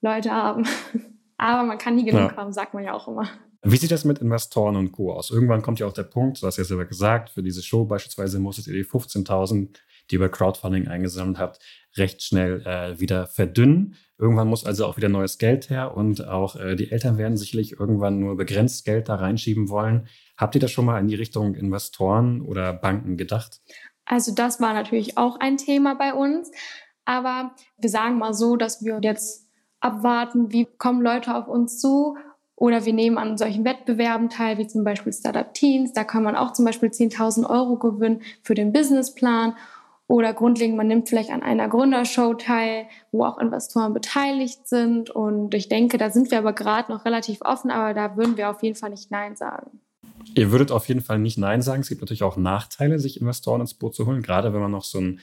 Leute 0.00 0.30
haben. 0.30 0.68
Aber 1.36 1.64
man 1.64 1.78
kann 1.78 1.96
nie 1.96 2.04
genug 2.04 2.30
ja. 2.30 2.36
haben, 2.36 2.52
sagt 2.52 2.74
man 2.74 2.84
ja 2.84 2.92
auch 2.92 3.08
immer. 3.08 3.28
Wie 3.64 3.76
sieht 3.76 3.92
das 3.92 4.04
mit 4.04 4.18
Investoren 4.18 4.74
und 4.74 4.90
Co. 4.90 5.12
aus? 5.12 5.30
Irgendwann 5.30 5.62
kommt 5.62 5.78
ja 5.78 5.86
auch 5.86 5.92
der 5.92 6.02
Punkt, 6.02 6.42
du 6.42 6.46
hast 6.46 6.58
ja 6.58 6.64
selber 6.64 6.84
gesagt, 6.84 7.30
für 7.30 7.44
diese 7.44 7.62
Show 7.62 7.84
beispielsweise 7.84 8.40
musstet 8.40 8.66
ihr 8.66 8.74
die 8.74 8.84
15.000, 8.84 9.68
die 10.10 10.16
ihr 10.16 10.18
bei 10.18 10.28
Crowdfunding 10.28 10.88
eingesammelt 10.88 11.38
habt, 11.38 11.60
recht 11.96 12.22
schnell 12.22 12.62
äh, 12.66 12.98
wieder 12.98 13.28
verdünnen. 13.28 13.94
Irgendwann 14.18 14.48
muss 14.48 14.66
also 14.66 14.86
auch 14.86 14.96
wieder 14.96 15.08
neues 15.08 15.38
Geld 15.38 15.70
her 15.70 15.96
und 15.96 16.26
auch 16.26 16.56
äh, 16.56 16.74
die 16.74 16.90
Eltern 16.90 17.18
werden 17.18 17.36
sicherlich 17.36 17.78
irgendwann 17.78 18.18
nur 18.18 18.36
begrenzt 18.36 18.84
Geld 18.84 19.08
da 19.08 19.14
reinschieben 19.14 19.68
wollen. 19.68 20.08
Habt 20.36 20.56
ihr 20.56 20.60
da 20.60 20.66
schon 20.66 20.84
mal 20.84 20.98
in 20.98 21.06
die 21.06 21.14
Richtung 21.14 21.54
Investoren 21.54 22.40
oder 22.40 22.72
Banken 22.72 23.16
gedacht? 23.16 23.60
Also 24.04 24.34
das 24.34 24.60
war 24.60 24.74
natürlich 24.74 25.18
auch 25.18 25.38
ein 25.38 25.56
Thema 25.56 25.94
bei 25.94 26.14
uns. 26.14 26.50
Aber 27.04 27.54
wir 27.78 27.90
sagen 27.90 28.18
mal 28.18 28.34
so, 28.34 28.56
dass 28.56 28.84
wir 28.84 28.98
jetzt 29.02 29.48
abwarten, 29.80 30.52
wie 30.52 30.66
kommen 30.78 31.02
Leute 31.02 31.34
auf 31.34 31.48
uns 31.48 31.80
zu 31.80 32.16
oder 32.62 32.84
wir 32.84 32.92
nehmen 32.92 33.18
an 33.18 33.36
solchen 33.36 33.64
Wettbewerben 33.64 34.30
teil, 34.30 34.56
wie 34.56 34.68
zum 34.68 34.84
Beispiel 34.84 35.12
Startup 35.12 35.52
Teens. 35.52 35.94
Da 35.94 36.04
kann 36.04 36.22
man 36.22 36.36
auch 36.36 36.52
zum 36.52 36.64
Beispiel 36.64 36.90
10.000 36.90 37.50
Euro 37.50 37.74
gewinnen 37.74 38.22
für 38.44 38.54
den 38.54 38.72
Businessplan. 38.72 39.56
Oder 40.06 40.32
grundlegend, 40.32 40.76
man 40.76 40.86
nimmt 40.86 41.08
vielleicht 41.08 41.30
an 41.30 41.42
einer 41.42 41.68
Gründershow 41.68 42.34
teil, 42.34 42.86
wo 43.10 43.24
auch 43.24 43.38
Investoren 43.38 43.92
beteiligt 43.92 44.68
sind. 44.68 45.10
Und 45.10 45.54
ich 45.54 45.68
denke, 45.68 45.98
da 45.98 46.10
sind 46.10 46.30
wir 46.30 46.38
aber 46.38 46.52
gerade 46.52 46.92
noch 46.92 47.04
relativ 47.04 47.40
offen, 47.42 47.72
aber 47.72 47.94
da 47.94 48.16
würden 48.16 48.36
wir 48.36 48.48
auf 48.48 48.62
jeden 48.62 48.76
Fall 48.76 48.90
nicht 48.90 49.10
Nein 49.10 49.34
sagen. 49.34 49.80
Ihr 50.36 50.52
würdet 50.52 50.70
auf 50.70 50.86
jeden 50.86 51.00
Fall 51.00 51.18
nicht 51.18 51.38
Nein 51.38 51.62
sagen. 51.62 51.80
Es 51.80 51.88
gibt 51.88 52.00
natürlich 52.00 52.22
auch 52.22 52.36
Nachteile, 52.36 53.00
sich 53.00 53.20
Investoren 53.20 53.62
ins 53.62 53.74
Boot 53.74 53.96
zu 53.96 54.06
holen, 54.06 54.22
gerade 54.22 54.54
wenn 54.54 54.60
man 54.60 54.70
noch 54.70 54.84
so 54.84 55.00
ein 55.00 55.18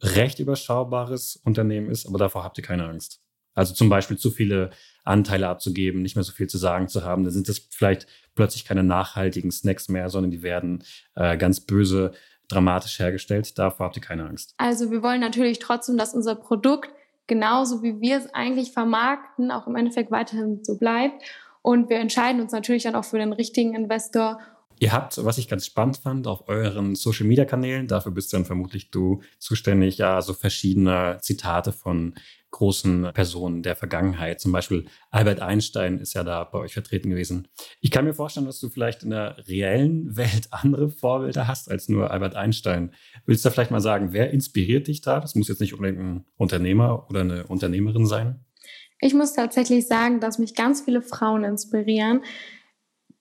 recht 0.00 0.38
überschaubares 0.38 1.40
Unternehmen 1.44 1.90
ist. 1.90 2.06
Aber 2.06 2.18
davor 2.18 2.44
habt 2.44 2.56
ihr 2.56 2.62
keine 2.64 2.88
Angst. 2.88 3.20
Also 3.58 3.74
zum 3.74 3.88
Beispiel 3.88 4.16
zu 4.16 4.30
viele 4.30 4.70
Anteile 5.04 5.48
abzugeben, 5.48 6.00
nicht 6.00 6.14
mehr 6.14 6.22
so 6.22 6.32
viel 6.32 6.46
zu 6.46 6.58
sagen 6.58 6.86
zu 6.86 7.02
haben. 7.02 7.24
Dann 7.24 7.32
sind 7.32 7.48
das 7.48 7.58
vielleicht 7.58 8.06
plötzlich 8.36 8.64
keine 8.64 8.84
nachhaltigen 8.84 9.50
Snacks 9.50 9.88
mehr, 9.88 10.10
sondern 10.10 10.30
die 10.30 10.42
werden 10.42 10.84
äh, 11.16 11.36
ganz 11.36 11.60
böse, 11.60 12.12
dramatisch 12.46 12.98
hergestellt. 13.00 13.58
Davor 13.58 13.86
habt 13.86 13.96
ihr 13.96 14.02
keine 14.02 14.26
Angst. 14.26 14.54
Also 14.58 14.90
wir 14.92 15.02
wollen 15.02 15.20
natürlich 15.20 15.58
trotzdem, 15.58 15.98
dass 15.98 16.14
unser 16.14 16.36
Produkt 16.36 16.90
genauso 17.26 17.82
wie 17.82 18.00
wir 18.00 18.18
es 18.18 18.32
eigentlich 18.32 18.72
vermarkten, 18.72 19.50
auch 19.50 19.66
im 19.66 19.74
Endeffekt 19.74 20.10
weiterhin 20.10 20.64
so 20.64 20.78
bleibt. 20.78 21.22
Und 21.60 21.90
wir 21.90 21.98
entscheiden 21.98 22.40
uns 22.40 22.52
natürlich 22.52 22.84
dann 22.84 22.94
auch 22.94 23.04
für 23.04 23.18
den 23.18 23.32
richtigen 23.32 23.74
Investor. 23.74 24.40
Ihr 24.80 24.92
habt, 24.92 25.22
was 25.24 25.38
ich 25.38 25.48
ganz 25.48 25.66
spannend 25.66 25.96
fand, 25.96 26.28
auf 26.28 26.48
euren 26.48 26.94
Social 26.94 27.26
Media 27.26 27.44
Kanälen, 27.44 27.88
dafür 27.88 28.12
bist 28.12 28.32
dann 28.32 28.44
vermutlich 28.44 28.90
du 28.90 29.22
zuständig, 29.38 29.98
ja, 29.98 30.22
so 30.22 30.32
verschiedene 30.32 31.18
Zitate 31.20 31.72
von 31.72 32.14
großen 32.50 33.10
Personen 33.12 33.62
der 33.62 33.76
Vergangenheit. 33.76 34.40
Zum 34.40 34.52
Beispiel 34.52 34.86
Albert 35.10 35.40
Einstein 35.40 35.98
ist 35.98 36.14
ja 36.14 36.24
da 36.24 36.44
bei 36.44 36.58
euch 36.58 36.72
vertreten 36.72 37.10
gewesen. 37.10 37.48
Ich 37.80 37.90
kann 37.90 38.04
mir 38.04 38.14
vorstellen, 38.14 38.46
dass 38.46 38.60
du 38.60 38.68
vielleicht 38.68 39.02
in 39.02 39.10
der 39.10 39.36
reellen 39.46 40.16
Welt 40.16 40.48
andere 40.50 40.88
Vorbilder 40.88 41.46
hast 41.46 41.70
als 41.70 41.88
nur 41.88 42.10
Albert 42.10 42.36
Einstein. 42.36 42.92
Willst 43.26 43.44
du 43.44 43.48
da 43.48 43.52
vielleicht 43.52 43.70
mal 43.70 43.80
sagen, 43.80 44.12
wer 44.12 44.30
inspiriert 44.30 44.88
dich 44.88 45.00
da? 45.00 45.20
Das 45.20 45.34
muss 45.34 45.48
jetzt 45.48 45.60
nicht 45.60 45.74
unbedingt 45.74 46.00
ein 46.00 46.24
Unternehmer 46.36 47.06
oder 47.08 47.20
eine 47.20 47.46
Unternehmerin 47.46 48.06
sein. 48.06 48.44
Ich 49.00 49.14
muss 49.14 49.34
tatsächlich 49.34 49.86
sagen, 49.86 50.20
dass 50.20 50.38
mich 50.38 50.54
ganz 50.54 50.80
viele 50.80 51.02
Frauen 51.02 51.44
inspirieren, 51.44 52.22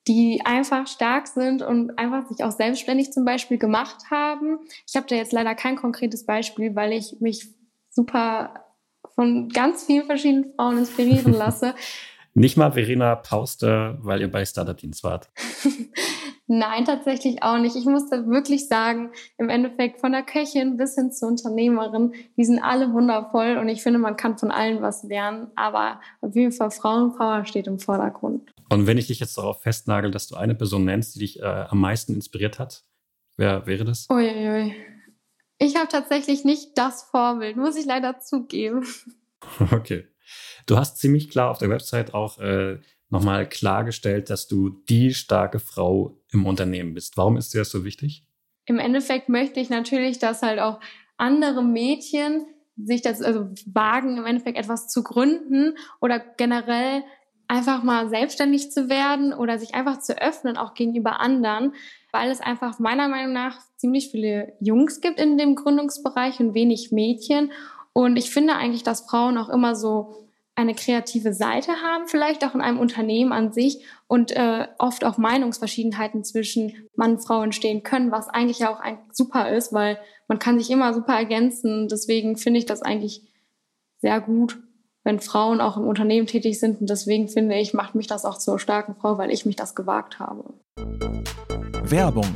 die 0.08 0.42
einfach 0.46 0.88
stark 0.88 1.28
sind 1.28 1.62
und 1.62 2.00
einfach 2.00 2.28
sich 2.30 2.44
auch 2.44 2.52
selbstständig 2.52 3.12
zum 3.12 3.26
Beispiel 3.26 3.58
gemacht 3.58 4.10
haben. 4.10 4.60
Ich 4.88 4.96
habe 4.96 5.06
da 5.08 5.16
jetzt 5.16 5.34
leider 5.34 5.54
kein 5.54 5.76
konkretes 5.76 6.26
Beispiel, 6.26 6.76
weil 6.76 6.94
ich 6.94 7.18
mich 7.20 7.50
super 7.90 8.67
von 9.18 9.50
ganz 9.50 9.86
vielen 9.86 10.06
verschiedenen 10.06 10.54
Frauen 10.56 10.78
inspirieren 10.78 11.34
lasse. 11.38 11.74
Nicht 12.36 12.56
mal 12.56 12.72
Verena 12.72 13.16
Pauster, 13.16 13.98
weil 14.02 14.22
ihr 14.22 14.32
bei 14.32 14.46
Startup-Dienst 14.46 15.04
wart. 15.04 15.30
Nein, 16.50 16.86
tatsächlich 16.86 17.42
auch 17.42 17.58
nicht. 17.58 17.76
Ich 17.76 17.86
muss 17.86 18.10
da 18.10 18.26
wirklich 18.28 18.68
sagen, 18.70 19.10
im 19.38 19.50
Endeffekt 19.50 20.00
von 20.00 20.12
der 20.14 20.22
Köchin 20.22 20.78
bis 20.78 20.96
hin 20.96 21.12
zur 21.12 21.30
Unternehmerin, 21.30 22.14
die 22.38 22.46
sind 22.46 22.60
alle 22.60 22.94
wundervoll 22.94 23.58
und 23.58 23.68
ich 23.68 23.82
finde, 23.82 24.00
man 24.00 24.16
kann 24.16 24.38
von 24.38 24.52
allen 24.52 24.82
was 24.82 25.04
lernen, 25.04 25.48
aber 25.56 26.00
auf 26.22 26.36
jeden 26.36 26.54
Fall 26.54 26.72
Frauenpower 26.72 27.44
steht 27.44 27.68
im 27.68 27.80
Vordergrund. 27.80 28.50
Und 28.70 28.88
wenn 28.88 28.98
ich 28.98 29.08
dich 29.08 29.20
jetzt 29.20 29.38
darauf 29.38 29.62
festnagel, 29.62 30.12
dass 30.12 30.28
du 30.28 30.36
eine 30.36 30.56
Person 30.56 30.86
nennst, 30.86 31.16
die 31.16 31.20
dich 31.20 31.42
äh, 31.42 31.44
am 31.44 31.82
meisten 31.82 32.14
inspiriert 32.14 32.60
hat, 32.60 32.86
wer 33.36 33.66
wäre 33.66 33.84
das? 33.84 34.08
Uiuiui. 34.10 34.76
Ich 35.60 35.76
habe 35.76 35.88
tatsächlich 35.88 36.46
nicht 36.46 36.78
das 36.78 37.04
Vorbild, 37.04 37.58
muss 37.58 37.76
ich 37.76 37.86
leider 37.86 38.20
zugeben. 38.20 38.86
Okay. 39.72 40.08
Du 40.66 40.78
hast 40.78 40.98
ziemlich 40.98 41.30
klar 41.30 41.52
auf 41.52 41.60
der 41.60 41.70
Website 41.70 42.14
auch 42.14 42.40
äh, 42.40 42.80
nochmal 43.10 43.48
klargestellt, 43.48 44.30
dass 44.30 44.48
du 44.48 44.70
die 44.70 45.14
starke 45.14 45.60
Frau 45.60 46.20
im 46.32 46.46
Unternehmen 46.46 46.94
bist. 46.94 47.16
Warum 47.18 47.38
ist 47.38 47.54
dir 47.54 47.60
das 47.60 47.70
so 47.70 47.86
wichtig? 47.86 48.26
Im 48.66 48.80
Endeffekt 48.80 49.30
möchte 49.30 49.60
ich 49.60 49.70
natürlich, 49.70 50.20
dass 50.20 50.42
halt 50.42 50.60
auch 50.60 50.80
andere 51.18 51.64
Mädchen 51.64 52.46
sich 52.76 53.02
das 53.02 53.22
also 53.22 53.48
wagen, 53.66 54.18
im 54.18 54.26
Endeffekt 54.26 54.58
etwas 54.58 54.88
zu 54.90 55.04
gründen 55.04 55.78
oder 56.02 56.20
generell 56.20 57.04
einfach 57.48 57.84
mal 57.84 58.10
selbstständig 58.10 58.72
zu 58.72 58.90
werden 58.90 59.34
oder 59.34 59.58
sich 59.58 59.74
einfach 59.74 60.00
zu 60.00 60.22
öffnen, 60.22 60.58
auch 60.58 60.74
gegenüber 60.74 61.20
anderen, 61.22 61.74
weil 62.18 62.32
es 62.32 62.42
einfach 62.42 62.80
meiner 62.80 63.08
Meinung 63.08 63.32
nach 63.32 63.60
ziemlich 63.76 64.10
viele 64.10 64.54
Jungs 64.60 65.02
gibt 65.02 65.20
in 65.20 65.38
dem 65.38 65.54
Gründungsbereich 65.54 66.40
und 66.40 66.56
wenig 66.56 66.92
Mädchen. 66.92 67.52
Und 67.94 68.18
ich 68.18 68.32
finde 68.32 68.56
eigentlich, 68.56 68.82
dass 68.82 69.02
Frauen 69.02 69.38
auch 69.38 69.50
immer 69.50 69.76
so 69.76 70.28
eine 70.56 70.74
kreative 70.74 71.36
Seite 71.36 71.74
haben, 71.84 72.08
vielleicht 72.08 72.44
auch 72.44 72.56
in 72.56 72.62
einem 72.62 72.80
Unternehmen 72.80 73.32
an 73.32 73.54
sich 73.54 73.86
und 74.08 74.32
äh, 74.32 74.68
oft 74.80 75.06
auch 75.06 75.20
Meinungsverschiedenheiten 75.20 76.24
zwischen 76.24 76.90
Mann 76.96 77.12
und 77.12 77.20
Frau 77.20 77.44
entstehen 77.44 77.84
können, 77.84 78.12
was 78.12 78.30
eigentlich 78.30 78.66
auch 78.66 78.80
ein, 78.80 78.98
super 79.12 79.52
ist, 79.52 79.72
weil 79.72 80.00
man 80.28 80.40
kann 80.40 80.58
sich 80.58 80.72
immer 80.72 80.96
super 80.96 81.14
ergänzen. 81.14 81.88
Deswegen 81.88 82.36
finde 82.36 82.58
ich 82.58 82.66
das 82.66 82.82
eigentlich 82.82 83.22
sehr 84.00 84.20
gut, 84.22 84.58
wenn 85.08 85.22
Frauen 85.22 85.62
auch 85.62 85.78
im 85.78 85.88
Unternehmen 85.88 86.28
tätig 86.28 86.60
sind. 86.60 86.82
Und 86.82 86.90
deswegen 86.90 87.30
finde 87.30 87.58
ich, 87.58 87.74
macht 87.74 87.96
mich 87.96 88.08
das 88.08 88.26
auch 88.26 88.38
zur 88.38 88.60
starken 88.60 88.94
Frau, 88.94 89.18
weil 89.18 89.32
ich 89.32 89.46
mich 89.46 89.56
das 89.56 89.74
gewagt 89.74 90.20
habe. 90.20 90.54
Werbung. 91.90 92.28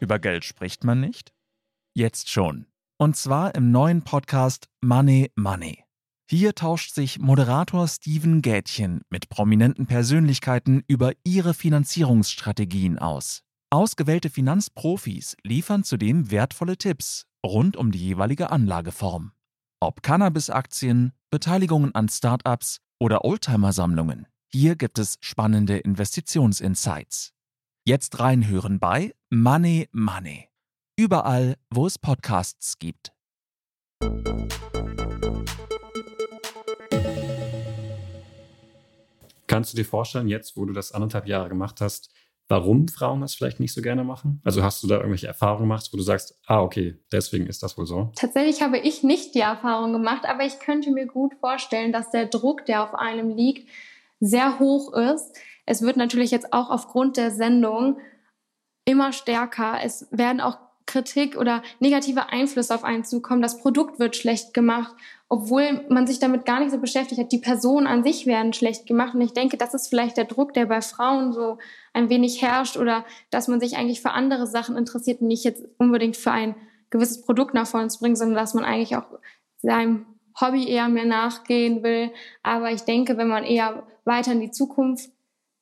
Über 0.00 0.18
Geld 0.18 0.46
spricht 0.46 0.84
man 0.84 1.00
nicht? 1.00 1.34
Jetzt 1.94 2.30
schon. 2.30 2.64
Und 2.98 3.14
zwar 3.16 3.54
im 3.54 3.70
neuen 3.70 4.02
Podcast 4.02 4.68
Money 4.80 5.30
Money. 5.36 5.84
Hier 6.30 6.54
tauscht 6.54 6.94
sich 6.94 7.18
Moderator 7.18 7.86
Steven 7.88 8.40
Gätchen 8.40 9.02
mit 9.10 9.28
prominenten 9.28 9.84
Persönlichkeiten 9.86 10.82
über 10.88 11.12
ihre 11.24 11.52
Finanzierungsstrategien 11.52 12.98
aus. 12.98 13.42
Ausgewählte 13.70 14.30
Finanzprofis 14.30 15.36
liefern 15.42 15.84
zudem 15.84 16.30
wertvolle 16.30 16.78
Tipps 16.78 17.26
rund 17.44 17.76
um 17.76 17.92
die 17.92 17.98
jeweilige 17.98 18.50
Anlageform. 18.50 19.32
Ob 19.82 20.00
Cannabis-Aktien, 20.04 21.12
Beteiligungen 21.28 21.92
an 21.92 22.08
Startups 22.08 22.78
oder 23.00 23.24
Oldtimer-Sammlungen, 23.24 24.28
hier 24.46 24.76
gibt 24.76 25.00
es 25.00 25.18
spannende 25.20 25.76
Investitionsinsights. 25.78 27.32
Jetzt 27.84 28.20
reinhören 28.20 28.78
bei 28.78 29.12
Money 29.28 29.88
Money. 29.90 30.46
Überall, 30.96 31.56
wo 31.68 31.88
es 31.88 31.98
Podcasts 31.98 32.78
gibt. 32.78 33.12
Kannst 39.48 39.72
du 39.72 39.76
dir 39.76 39.84
vorstellen, 39.84 40.28
jetzt, 40.28 40.56
wo 40.56 40.64
du 40.64 40.72
das 40.72 40.92
anderthalb 40.92 41.26
Jahre 41.26 41.48
gemacht 41.48 41.80
hast, 41.80 42.14
warum 42.52 42.86
Frauen 42.86 43.22
das 43.22 43.34
vielleicht 43.34 43.60
nicht 43.60 43.72
so 43.72 43.80
gerne 43.80 44.04
machen? 44.04 44.42
Also 44.44 44.62
hast 44.62 44.82
du 44.82 44.86
da 44.86 44.96
irgendwelche 44.96 45.26
Erfahrungen 45.26 45.62
gemacht, 45.62 45.88
wo 45.90 45.96
du 45.96 46.02
sagst, 46.02 46.38
ah, 46.46 46.60
okay, 46.60 46.98
deswegen 47.10 47.46
ist 47.46 47.62
das 47.62 47.78
wohl 47.78 47.86
so? 47.86 48.12
Tatsächlich 48.14 48.60
habe 48.60 48.78
ich 48.78 49.02
nicht 49.02 49.34
die 49.34 49.40
Erfahrung 49.40 49.94
gemacht, 49.94 50.26
aber 50.26 50.44
ich 50.44 50.58
könnte 50.58 50.90
mir 50.90 51.06
gut 51.06 51.32
vorstellen, 51.40 51.92
dass 51.92 52.10
der 52.10 52.26
Druck, 52.26 52.66
der 52.66 52.82
auf 52.82 52.94
einem 52.94 53.30
liegt, 53.30 53.66
sehr 54.20 54.58
hoch 54.58 54.92
ist. 54.92 55.34
Es 55.64 55.80
wird 55.80 55.96
natürlich 55.96 56.30
jetzt 56.30 56.52
auch 56.52 56.68
aufgrund 56.68 57.16
der 57.16 57.30
Sendung 57.30 57.96
immer 58.84 59.14
stärker. 59.14 59.78
Es 59.82 60.06
werden 60.10 60.42
auch 60.42 60.58
Kritik 60.84 61.38
oder 61.38 61.62
negative 61.80 62.28
Einflüsse 62.28 62.74
auf 62.74 62.84
einen 62.84 63.04
zukommen. 63.04 63.40
Das 63.40 63.62
Produkt 63.62 63.98
wird 63.98 64.14
schlecht 64.14 64.52
gemacht, 64.52 64.94
obwohl 65.32 65.86
man 65.88 66.06
sich 66.06 66.18
damit 66.18 66.44
gar 66.44 66.60
nicht 66.60 66.72
so 66.72 66.78
beschäftigt 66.78 67.18
hat. 67.18 67.32
Die 67.32 67.38
Personen 67.38 67.86
an 67.86 68.04
sich 68.04 68.26
werden 68.26 68.52
schlecht 68.52 68.84
gemacht. 68.84 69.14
Und 69.14 69.22
ich 69.22 69.32
denke, 69.32 69.56
das 69.56 69.72
ist 69.72 69.88
vielleicht 69.88 70.18
der 70.18 70.26
Druck, 70.26 70.52
der 70.52 70.66
bei 70.66 70.82
Frauen 70.82 71.32
so 71.32 71.56
ein 71.94 72.10
wenig 72.10 72.42
herrscht 72.42 72.76
oder 72.76 73.06
dass 73.30 73.48
man 73.48 73.58
sich 73.58 73.78
eigentlich 73.78 74.02
für 74.02 74.10
andere 74.10 74.46
Sachen 74.46 74.76
interessiert 74.76 75.22
und 75.22 75.28
nicht 75.28 75.44
jetzt 75.44 75.64
unbedingt 75.78 76.18
für 76.18 76.32
ein 76.32 76.54
gewisses 76.90 77.22
Produkt 77.22 77.54
nach 77.54 77.66
vorne 77.66 77.88
zu 77.88 78.00
bringen, 78.00 78.14
sondern 78.14 78.36
dass 78.36 78.52
man 78.52 78.64
eigentlich 78.64 78.94
auch 78.94 79.06
seinem 79.56 80.04
Hobby 80.38 80.68
eher 80.68 80.90
mehr 80.90 81.06
nachgehen 81.06 81.82
will. 81.82 82.10
Aber 82.42 82.70
ich 82.70 82.82
denke, 82.82 83.16
wenn 83.16 83.28
man 83.28 83.44
eher 83.44 83.84
weiter 84.04 84.32
in 84.32 84.40
die 84.40 84.50
Zukunft 84.50 85.08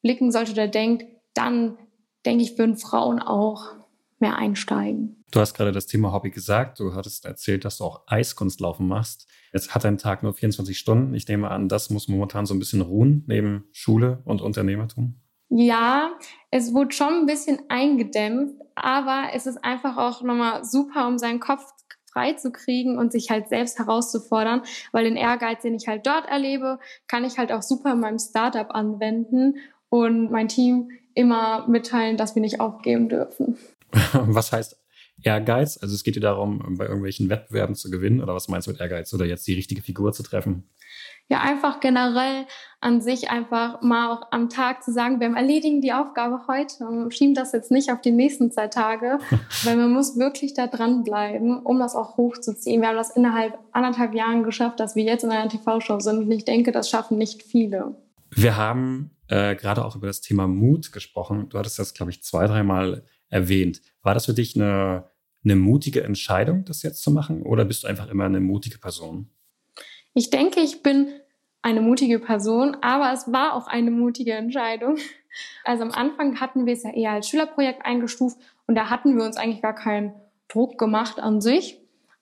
blicken 0.02 0.33
sollte 0.33 0.50
oder 0.50 0.66
denkt, 0.66 1.06
dann 1.33 1.78
denke 2.26 2.42
ich, 2.42 2.59
würden 2.59 2.76
Frauen 2.76 3.22
auch 3.22 3.76
mehr 4.18 4.35
einsteigen. 4.35 5.19
Du 5.31 5.38
hast 5.40 5.55
gerade 5.55 5.73
das 5.73 5.87
Thema 5.87 6.12
Hobby 6.12 6.31
gesagt. 6.31 6.81
Du 6.81 6.95
hattest 6.95 7.25
erzählt, 7.25 7.64
dass 7.64 7.79
du 7.79 7.85
auch 7.85 8.03
Eiskunstlaufen 8.07 8.87
machst. 8.87 9.29
Jetzt 9.53 9.75
hat 9.75 9.85
dein 9.85 9.99
Tag 9.99 10.23
nur 10.23 10.35
24 10.35 10.77
Stunden. 10.77 11.14
Ich 11.14 11.29
nehme 11.29 11.51
an, 11.51 11.69
das 11.69 11.90
muss 11.90 12.09
momentan 12.09 12.47
so 12.47 12.55
ein 12.55 12.59
bisschen 12.59 12.81
ruhen 12.81 13.25
neben 13.27 13.64
Schule 13.73 14.23
und 14.25 14.43
Unternehmertum. 14.43 15.21
Ja, 15.49 16.12
es 16.51 16.73
wurde 16.73 16.93
schon 16.93 17.12
ein 17.14 17.27
bisschen 17.27 17.61
eingedämpft, 17.69 18.55
aber 18.75 19.31
es 19.35 19.47
ist 19.47 19.64
einfach 19.64 19.97
auch 19.97 20.23
nochmal 20.23 20.64
super, 20.64 21.09
um 21.09 21.19
seinen 21.19 21.40
Kopf 21.40 21.64
frei 22.12 22.33
zu 22.35 22.51
kriegen 22.51 22.99
und 22.99 23.12
sich 23.12 23.31
halt 23.31 23.49
selbst 23.49 23.79
herauszufordern, 23.79 24.62
weil 24.93 25.05
den 25.05 25.16
Ehrgeiz, 25.16 25.62
den 25.62 25.75
ich 25.75 25.87
halt 25.87 26.07
dort 26.07 26.27
erlebe, 26.27 26.79
kann 27.07 27.25
ich 27.25 27.38
halt 27.38 27.53
auch 27.53 27.62
super 27.62 27.93
in 27.93 28.01
meinem 28.01 28.19
Startup 28.19 28.71
anwenden 28.71 29.57
und 29.88 30.31
mein 30.31 30.49
Team 30.49 30.90
immer 31.14 31.66
mitteilen, 31.69 32.16
dass 32.16 32.35
wir 32.35 32.43
nicht 32.43 32.61
aufgeben 32.61 33.09
dürfen. 33.09 33.59
Was 34.12 34.53
heißt 34.53 34.80
Ehrgeiz? 35.22 35.78
Also 35.80 35.94
es 35.94 36.04
geht 36.04 36.16
dir 36.16 36.20
darum, 36.20 36.76
bei 36.76 36.85
irgendwelchen 36.85 37.28
Wettbewerben 37.28 37.74
zu 37.74 37.90
gewinnen 37.90 38.22
oder 38.22 38.35
was 38.35 38.48
meinst 38.48 38.66
du 38.66 38.72
mit 38.72 38.80
Ehrgeiz 38.80 39.12
oder 39.12 39.24
jetzt 39.24 39.46
die 39.46 39.54
richtige 39.54 39.83
Figur 39.83 40.12
zu 40.12 40.22
treffen? 40.22 40.64
Ja, 41.28 41.40
einfach 41.42 41.78
generell 41.78 42.46
an 42.80 43.00
sich 43.00 43.30
einfach 43.30 43.83
mal 43.83 44.11
auch 44.11 44.33
am 44.33 44.48
Tag 44.48 44.83
zu 44.83 44.92
sagen, 44.92 45.20
wir 45.20 45.28
erledigen 45.28 45.80
die 45.80 45.92
Aufgabe 45.92 46.40
heute 46.48 46.85
und 46.85 47.14
schieben 47.14 47.35
das 47.35 47.52
jetzt 47.52 47.70
nicht 47.70 47.92
auf 47.92 48.00
die 48.00 48.11
nächsten 48.11 48.50
zwei 48.50 48.66
Tage, 48.66 49.18
weil 49.62 49.76
man 49.76 49.92
muss 49.92 50.18
wirklich 50.18 50.54
da 50.54 50.66
dranbleiben, 50.66 51.61
um 51.61 51.78
das 51.78 51.94
auch 51.94 52.16
hochzuziehen. 52.16 52.80
Wir 52.80 52.88
haben 52.88 52.96
das 52.96 53.14
innerhalb 53.14 53.56
anderthalb 53.70 54.14
Jahren 54.14 54.42
geschafft, 54.42 54.80
dass 54.80 54.96
wir 54.96 55.04
jetzt 55.04 55.22
in 55.22 55.30
einer 55.30 55.48
TV-Show 55.48 56.00
sind 56.00 56.18
und 56.18 56.33
ich 56.33 56.44
denke, 56.44 56.72
das 56.72 56.90
schaffen 56.90 57.16
nicht 57.16 57.44
viele. 57.44 57.94
Wir 58.33 58.56
haben 58.56 59.12
äh, 59.28 59.54
gerade 59.54 59.85
auch 59.85 59.94
über 59.94 60.09
das 60.09 60.20
Thema 60.20 60.48
Mut 60.48 60.90
gesprochen. 60.90 61.48
Du 61.48 61.59
hattest 61.59 61.78
das, 61.78 61.94
glaube 61.94 62.11
ich, 62.11 62.24
zwei, 62.24 62.48
dreimal 62.48 63.04
erwähnt. 63.31 63.81
War 64.03 64.14
das 64.14 64.27
für 64.27 64.35
dich 64.35 64.57
eine, 64.57 65.11
eine 65.45 65.57
mutige 65.57 66.03
Entscheidung, 66.05 66.64
das 66.64 66.83
jetzt 66.83 67.03
zu 67.03 67.11
machen? 67.11 67.43
Oder 67.43 67.64
bist 67.64 67.85
du 67.85 67.88
einfach 67.88 68.09
immer 68.09 68.25
eine 68.25 68.40
mutige 68.40 68.79
Person? 68.79 69.31
Ich 70.12 70.31
denke, 70.31 70.61
ich 70.61 70.83
bin 70.83 71.09
eine 71.62 71.81
mutige 71.81 72.19
Person, 72.19 72.77
aber 72.81 73.12
es 73.12 73.33
war 73.33 73.55
auch 73.55 73.66
eine 73.66 73.90
mutige 73.90 74.33
Entscheidung. 74.33 74.97
Also 75.64 75.85
am 75.85 75.93
Anfang 75.93 76.40
hatten 76.40 76.66
wir 76.66 76.73
es 76.73 76.83
ja 76.83 76.93
eher 76.93 77.12
als 77.12 77.29
Schülerprojekt 77.29 77.87
eingestuft 77.87 78.37
und 78.66 78.75
da 78.75 78.90
hatten 78.90 79.16
wir 79.16 79.25
uns 79.25 79.37
eigentlich 79.37 79.62
gar 79.62 79.75
keinen 79.75 80.12
Druck 80.49 80.77
gemacht 80.77 81.21
an 81.21 81.40
sich. 81.40 81.79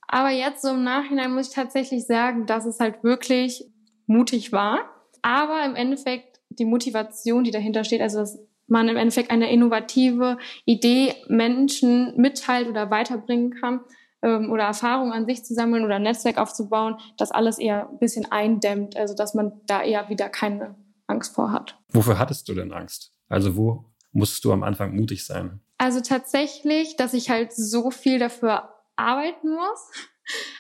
Aber 0.07 0.31
jetzt 0.31 0.63
so 0.63 0.69
im 0.71 0.85
Nachhinein 0.85 1.33
muss 1.33 1.49
ich 1.49 1.55
tatsächlich 1.55 2.07
sagen, 2.07 2.47
dass 2.47 2.67
es 2.67 2.81
halt 2.81 3.03
wirklich 3.05 3.65
mutig 4.07 4.53
war. 4.53 4.81
Aber 5.23 5.65
im 5.65 5.75
Endeffekt 5.75 6.41
die 6.51 6.65
Motivation, 6.65 7.45
die 7.45 7.51
dahinter 7.51 7.85
steht, 7.85 8.01
also 8.01 8.19
dass 8.19 8.39
man 8.69 8.89
im 8.89 8.97
Endeffekt 8.97 9.31
eine 9.31 9.51
innovative 9.51 10.39
Idee 10.65 11.15
Menschen 11.29 12.15
mitteilt 12.17 12.69
oder 12.69 12.91
weiterbringen 12.91 13.51
kann 13.51 13.81
ähm, 14.23 14.51
oder 14.53 14.65
Erfahrungen 14.65 15.13
an 15.13 15.27
sich 15.27 15.45
zu 15.45 15.55
sammeln 15.55 15.85
oder 15.85 15.97
ein 15.97 16.03
Netzwerk 16.03 16.39
aufzubauen, 16.39 16.97
das 17.17 17.31
alles 17.31 17.59
eher 17.59 17.89
ein 17.89 17.99
bisschen 17.99 18.31
eindämmt, 18.31 18.97
also 18.97 19.15
dass 19.15 19.35
man 19.35 19.53
da 19.67 19.83
eher 19.83 20.09
wieder 20.09 20.29
keine 20.29 20.77
Angst 21.07 21.35
vor 21.35 21.53
hat. 21.53 21.79
Wofür 21.91 22.19
hattest 22.19 22.49
du 22.49 22.55
denn 22.55 22.73
Angst? 22.73 23.13
Also 23.29 23.57
wo 23.57 23.85
musstest 24.13 24.45
du 24.45 24.53
am 24.53 24.63
Anfang 24.63 24.95
mutig 24.95 25.25
sein? 25.25 25.61
Also 25.79 26.01
tatsächlich, 26.01 26.97
dass 26.97 27.15
ich 27.15 27.31
halt 27.31 27.53
so 27.53 27.91
viel 27.91 28.19
dafür 28.19 28.69
arbeiten 28.97 29.51
muss. 29.51 29.91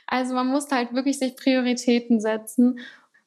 Also 0.06 0.32
man 0.32 0.46
muss 0.46 0.70
halt 0.70 0.94
wirklich 0.94 1.18
sich 1.18 1.36
Prioritäten 1.36 2.20
setzen 2.20 2.78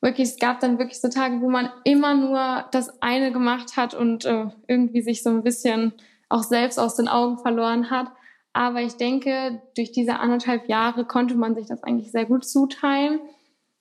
wirklich, 0.02 0.30
es 0.30 0.40
gab 0.40 0.60
dann 0.60 0.80
wirklich 0.80 1.00
so 1.00 1.10
Tage, 1.10 1.42
wo 1.42 1.50
man 1.50 1.70
immer 1.84 2.16
nur 2.16 2.66
das 2.72 3.02
eine 3.02 3.32
gemacht 3.32 3.78
hat 3.78 3.94
und 3.94 4.26
äh, 4.26 4.48
irgendwie 4.68 5.02
sich 5.02 5.24
so 5.24 5.30
ein 5.30 5.44
bisschen 5.44 5.94
auch 6.30 6.44
selbst 6.44 6.80
aus 6.80 6.96
den 6.96 7.08
Augen 7.08 7.38
verloren 7.38 7.90
hat. 7.90 8.08
Aber 8.54 8.82
ich 8.82 8.98
denke, 8.98 9.62
durch 9.76 9.92
diese 9.92 10.20
anderthalb 10.20 10.68
Jahre 10.68 11.06
konnte 11.06 11.36
man 11.36 11.56
sich 11.56 11.68
das 11.68 11.84
eigentlich 11.84 12.12
sehr 12.12 12.26
gut 12.26 12.46
zuteilen 12.46 13.20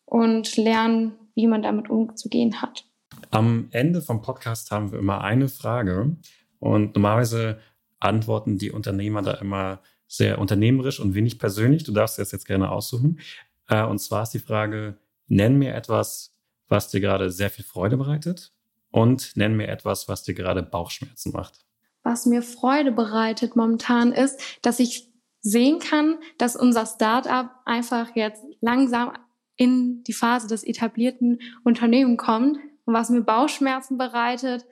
und 0.04 0.56
lernen, 0.56 1.14
wie 1.34 1.46
man 1.46 1.62
damit 1.62 1.90
umzugehen 1.90 2.60
hat. 2.62 2.84
Am 3.30 3.68
Ende 3.72 4.02
vom 4.02 4.22
Podcast 4.22 4.70
haben 4.70 4.92
wir 4.92 4.98
immer 4.98 5.22
eine 5.22 5.48
Frage 5.48 6.16
und 6.58 6.94
normalerweise 6.94 7.58
antworten 7.98 8.58
die 8.58 8.70
Unternehmer 8.70 9.22
da 9.22 9.32
immer 9.34 9.80
sehr 10.06 10.38
unternehmerisch 10.38 11.00
und 11.00 11.14
wenig 11.14 11.38
persönlich. 11.38 11.84
Du 11.84 11.92
darfst 11.92 12.18
das 12.18 12.32
jetzt 12.32 12.46
gerne 12.46 12.70
aussuchen. 12.70 13.20
Äh, 13.68 13.84
und 13.84 14.00
zwar 14.00 14.24
ist 14.24 14.34
die 14.34 14.40
Frage, 14.40 14.98
nenn 15.30 15.56
mir 15.56 15.74
etwas, 15.74 16.34
was 16.68 16.88
dir 16.88 17.00
gerade 17.00 17.30
sehr 17.30 17.50
viel 17.50 17.64
Freude 17.64 17.96
bereitet 17.96 18.52
und 18.90 19.36
nenn 19.36 19.56
mir 19.56 19.68
etwas, 19.68 20.08
was 20.08 20.22
dir 20.22 20.34
gerade 20.34 20.62
Bauchschmerzen 20.62 21.32
macht. 21.32 21.64
Was 22.02 22.26
mir 22.26 22.42
Freude 22.42 22.92
bereitet 22.92 23.56
momentan 23.56 24.12
ist, 24.12 24.40
dass 24.62 24.80
ich 24.80 25.08
sehen 25.40 25.78
kann, 25.78 26.18
dass 26.38 26.56
unser 26.56 26.84
Startup 26.86 27.50
einfach 27.64 28.14
jetzt 28.14 28.44
langsam 28.60 29.12
in 29.56 30.02
die 30.04 30.12
Phase 30.12 30.48
des 30.48 30.64
etablierten 30.64 31.40
Unternehmens 31.64 32.18
kommt. 32.18 32.58
Und 32.84 32.94
was 32.94 33.10
mir 33.10 33.22
Bauchschmerzen 33.22 33.98
bereitet, 33.98 34.66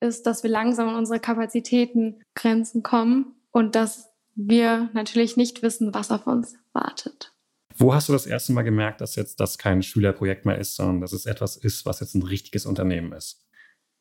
ist, 0.00 0.26
dass 0.26 0.42
wir 0.42 0.50
langsam 0.50 0.88
an 0.88 0.96
unsere 0.96 1.20
Kapazitäten 1.20 2.20
Grenzen 2.34 2.82
kommen 2.82 3.36
und 3.52 3.74
dass 3.74 4.10
wir 4.34 4.90
natürlich 4.92 5.36
nicht 5.36 5.62
wissen, 5.62 5.94
was 5.94 6.10
auf 6.10 6.26
uns 6.26 6.56
wartet. 6.72 7.33
Wo 7.76 7.92
hast 7.92 8.08
du 8.08 8.12
das 8.12 8.26
erste 8.26 8.52
Mal 8.52 8.62
gemerkt, 8.62 9.00
dass 9.00 9.16
jetzt 9.16 9.40
das 9.40 9.58
kein 9.58 9.82
Schülerprojekt 9.82 10.46
mehr 10.46 10.58
ist, 10.58 10.76
sondern 10.76 11.00
dass 11.00 11.12
es 11.12 11.26
etwas 11.26 11.56
ist, 11.56 11.84
was 11.86 12.00
jetzt 12.00 12.14
ein 12.14 12.22
richtiges 12.22 12.66
Unternehmen 12.66 13.12
ist? 13.12 13.44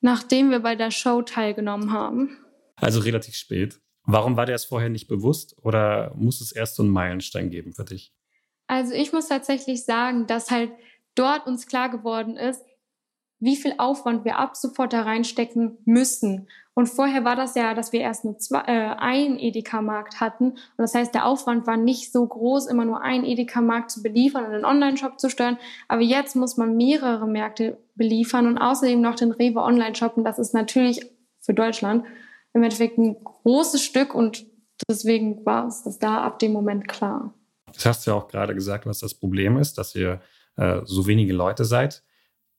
Nachdem 0.01 0.51
wir 0.51 0.59
bei 0.59 0.75
der 0.75 0.91
Show 0.91 1.21
teilgenommen 1.21 1.91
haben. 1.91 2.37
Also 2.75 2.99
relativ 2.99 3.35
spät. 3.35 3.79
Warum 4.05 4.35
war 4.35 4.45
dir 4.45 4.51
das 4.51 4.65
vorher 4.65 4.89
nicht 4.89 5.07
bewusst 5.07 5.55
oder 5.61 6.13
muss 6.15 6.41
es 6.41 6.51
erst 6.51 6.75
so 6.75 6.83
einen 6.83 6.91
Meilenstein 6.91 7.49
geben 7.49 7.73
für 7.73 7.85
dich? 7.85 8.13
Also 8.67 8.93
ich 8.93 9.13
muss 9.13 9.27
tatsächlich 9.29 9.85
sagen, 9.85 10.27
dass 10.27 10.51
halt 10.51 10.71
dort 11.15 11.47
uns 11.47 11.67
klar 11.67 11.89
geworden 11.89 12.37
ist, 12.37 12.63
wie 13.43 13.57
viel 13.57 13.73
Aufwand 13.77 14.23
wir 14.23 14.39
ab 14.39 14.55
sofort 14.55 14.93
da 14.93 15.01
reinstecken 15.01 15.77
müssen. 15.83 16.47
Und 16.75 16.87
vorher 16.87 17.25
war 17.25 17.35
das 17.35 17.55
ja, 17.55 17.73
dass 17.73 17.91
wir 17.91 17.99
erst 17.99 18.23
nur 18.23 18.37
zwei, 18.39 18.61
äh, 18.61 18.95
einen 18.97 19.37
Edeka-Markt 19.37 20.21
hatten. 20.21 20.51
Und 20.51 20.77
das 20.77 20.95
heißt, 20.95 21.13
der 21.13 21.25
Aufwand 21.25 21.67
war 21.67 21.75
nicht 21.75 22.11
so 22.13 22.25
groß, 22.25 22.67
immer 22.67 22.85
nur 22.85 23.01
einen 23.01 23.25
Edeka-Markt 23.25 23.91
zu 23.91 24.01
beliefern 24.01 24.45
und 24.45 24.53
einen 24.53 24.65
Online-Shop 24.65 25.19
zu 25.19 25.29
steuern. 25.29 25.57
Aber 25.89 26.01
jetzt 26.01 26.35
muss 26.35 26.55
man 26.55 26.77
mehrere 26.77 27.27
Märkte 27.27 27.77
beliefern 27.95 28.47
und 28.47 28.57
außerdem 28.57 29.01
noch 29.01 29.15
den 29.15 29.31
Rewe 29.31 29.61
Online-Shop. 29.61 30.15
Und 30.15 30.23
das 30.23 30.39
ist 30.39 30.53
natürlich 30.53 31.05
für 31.41 31.53
Deutschland 31.53 32.05
im 32.53 32.63
Endeffekt 32.63 32.97
ein 32.97 33.21
großes 33.23 33.83
Stück 33.83 34.15
und 34.15 34.45
deswegen 34.89 35.45
war 35.45 35.67
es 35.67 35.83
das 35.83 35.99
da 35.99 36.23
ab 36.23 36.39
dem 36.39 36.53
Moment 36.53 36.87
klar. 36.87 37.33
Das 37.73 37.85
hast 37.85 38.07
du 38.07 38.11
ja 38.11 38.17
auch 38.17 38.27
gerade 38.27 38.55
gesagt, 38.55 38.85
was 38.85 38.99
das 38.99 39.13
Problem 39.13 39.57
ist, 39.57 39.77
dass 39.77 39.95
ihr 39.95 40.21
äh, 40.55 40.81
so 40.85 41.07
wenige 41.07 41.33
Leute 41.33 41.65
seid. 41.65 42.03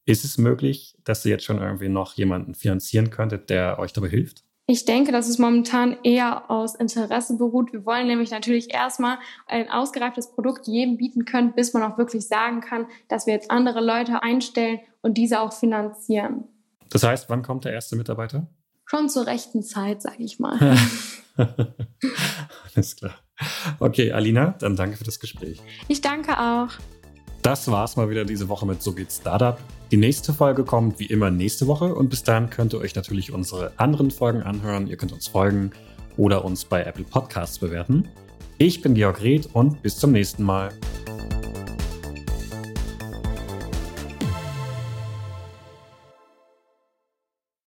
Ist 0.07 0.25
es 0.25 0.37
möglich, 0.37 0.97
dass 1.05 1.25
ihr 1.25 1.33
jetzt 1.33 1.45
schon 1.45 1.59
irgendwie 1.59 1.88
noch 1.88 2.14
jemanden 2.14 2.55
finanzieren 2.55 3.11
könntet, 3.11 3.49
der 3.49 3.79
euch 3.79 3.93
dabei 3.93 4.09
hilft? 4.09 4.45
Ich 4.67 4.87
denke, 4.87 5.12
dass 5.12 5.29
es 5.29 5.38
momentan 5.38 5.97
eher 6.05 6.51
aus 6.51 6.75
Interesse 6.75 7.37
beruht. 7.37 7.73
Wir 7.73 7.85
wollen 7.85 8.07
nämlich 8.07 8.31
natürlich 8.31 8.73
erstmal 8.73 9.19
ein 9.47 9.69
ausgereiftes 9.71 10.33
Produkt 10.33 10.67
jedem 10.67 10.97
bieten 10.97 11.27
können, 11.27 11.55
bis 11.55 11.75
man 11.75 11.83
auch 11.83 11.99
wirklich 11.99 12.27
sagen 12.27 12.61
kann, 12.61 12.87
dass 13.09 13.27
wir 13.27 13.35
jetzt 13.35 13.51
andere 13.51 13.85
Leute 13.85 14.23
einstellen 14.23 14.81
und 15.03 15.19
diese 15.19 15.40
auch 15.40 15.53
finanzieren. 15.53 16.45
Das 16.90 17.03
heißt, 17.03 17.29
wann 17.29 17.43
kommt 17.43 17.67
der 17.67 17.73
erste 17.73 17.97
Mitarbeiter? 17.97 18.47
Schon 18.87 19.09
zur 19.09 19.27
rechten 19.27 19.62
Zeit, 19.62 20.01
sage 20.01 20.23
ich 20.23 20.38
mal. 20.38 20.59
Alles 22.75 22.97
klar. 22.97 23.14
Okay, 23.81 24.12
Alina, 24.12 24.55
dann 24.61 24.77
danke 24.77 24.97
für 24.97 25.05
das 25.05 25.19
Gespräch. 25.21 25.61
Ich 25.88 26.01
danke 26.01 26.38
auch. 26.38 26.69
Das 27.44 27.70
war's 27.70 27.96
mal 27.96 28.09
wieder 28.09 28.24
diese 28.24 28.48
Woche 28.48 28.64
mit 28.64 28.83
So 28.83 28.94
geht 28.94 29.12
Startup. 29.12 29.59
Die 29.90 29.98
nächste 29.98 30.33
Folge 30.33 30.64
kommt 30.64 30.98
wie 30.98 31.04
immer 31.04 31.30
nächste 31.30 31.66
Woche 31.66 31.94
und 31.94 32.09
bis 32.09 32.22
dahin 32.22 32.48
könnt 32.48 32.72
ihr 32.72 32.80
euch 32.80 32.94
natürlich 32.94 33.35
unsere 33.35 33.70
anderen 33.76 34.11
Folgen 34.11 34.42
anhören. 34.42 34.87
Ihr 34.87 34.96
könnt 34.96 35.12
uns 35.12 35.28
folgen 35.28 35.70
oder 36.16 36.42
uns 36.42 36.64
bei 36.64 36.83
Apple 36.83 37.04
Podcasts 37.04 37.59
bewerten. 37.59 38.09
Ich 38.57 38.80
bin 38.80 38.94
Georg 38.94 39.22
Reth 39.22 39.50
und 39.52 39.83
bis 39.83 39.98
zum 39.98 40.12
nächsten 40.12 40.42
Mal. 40.42 40.70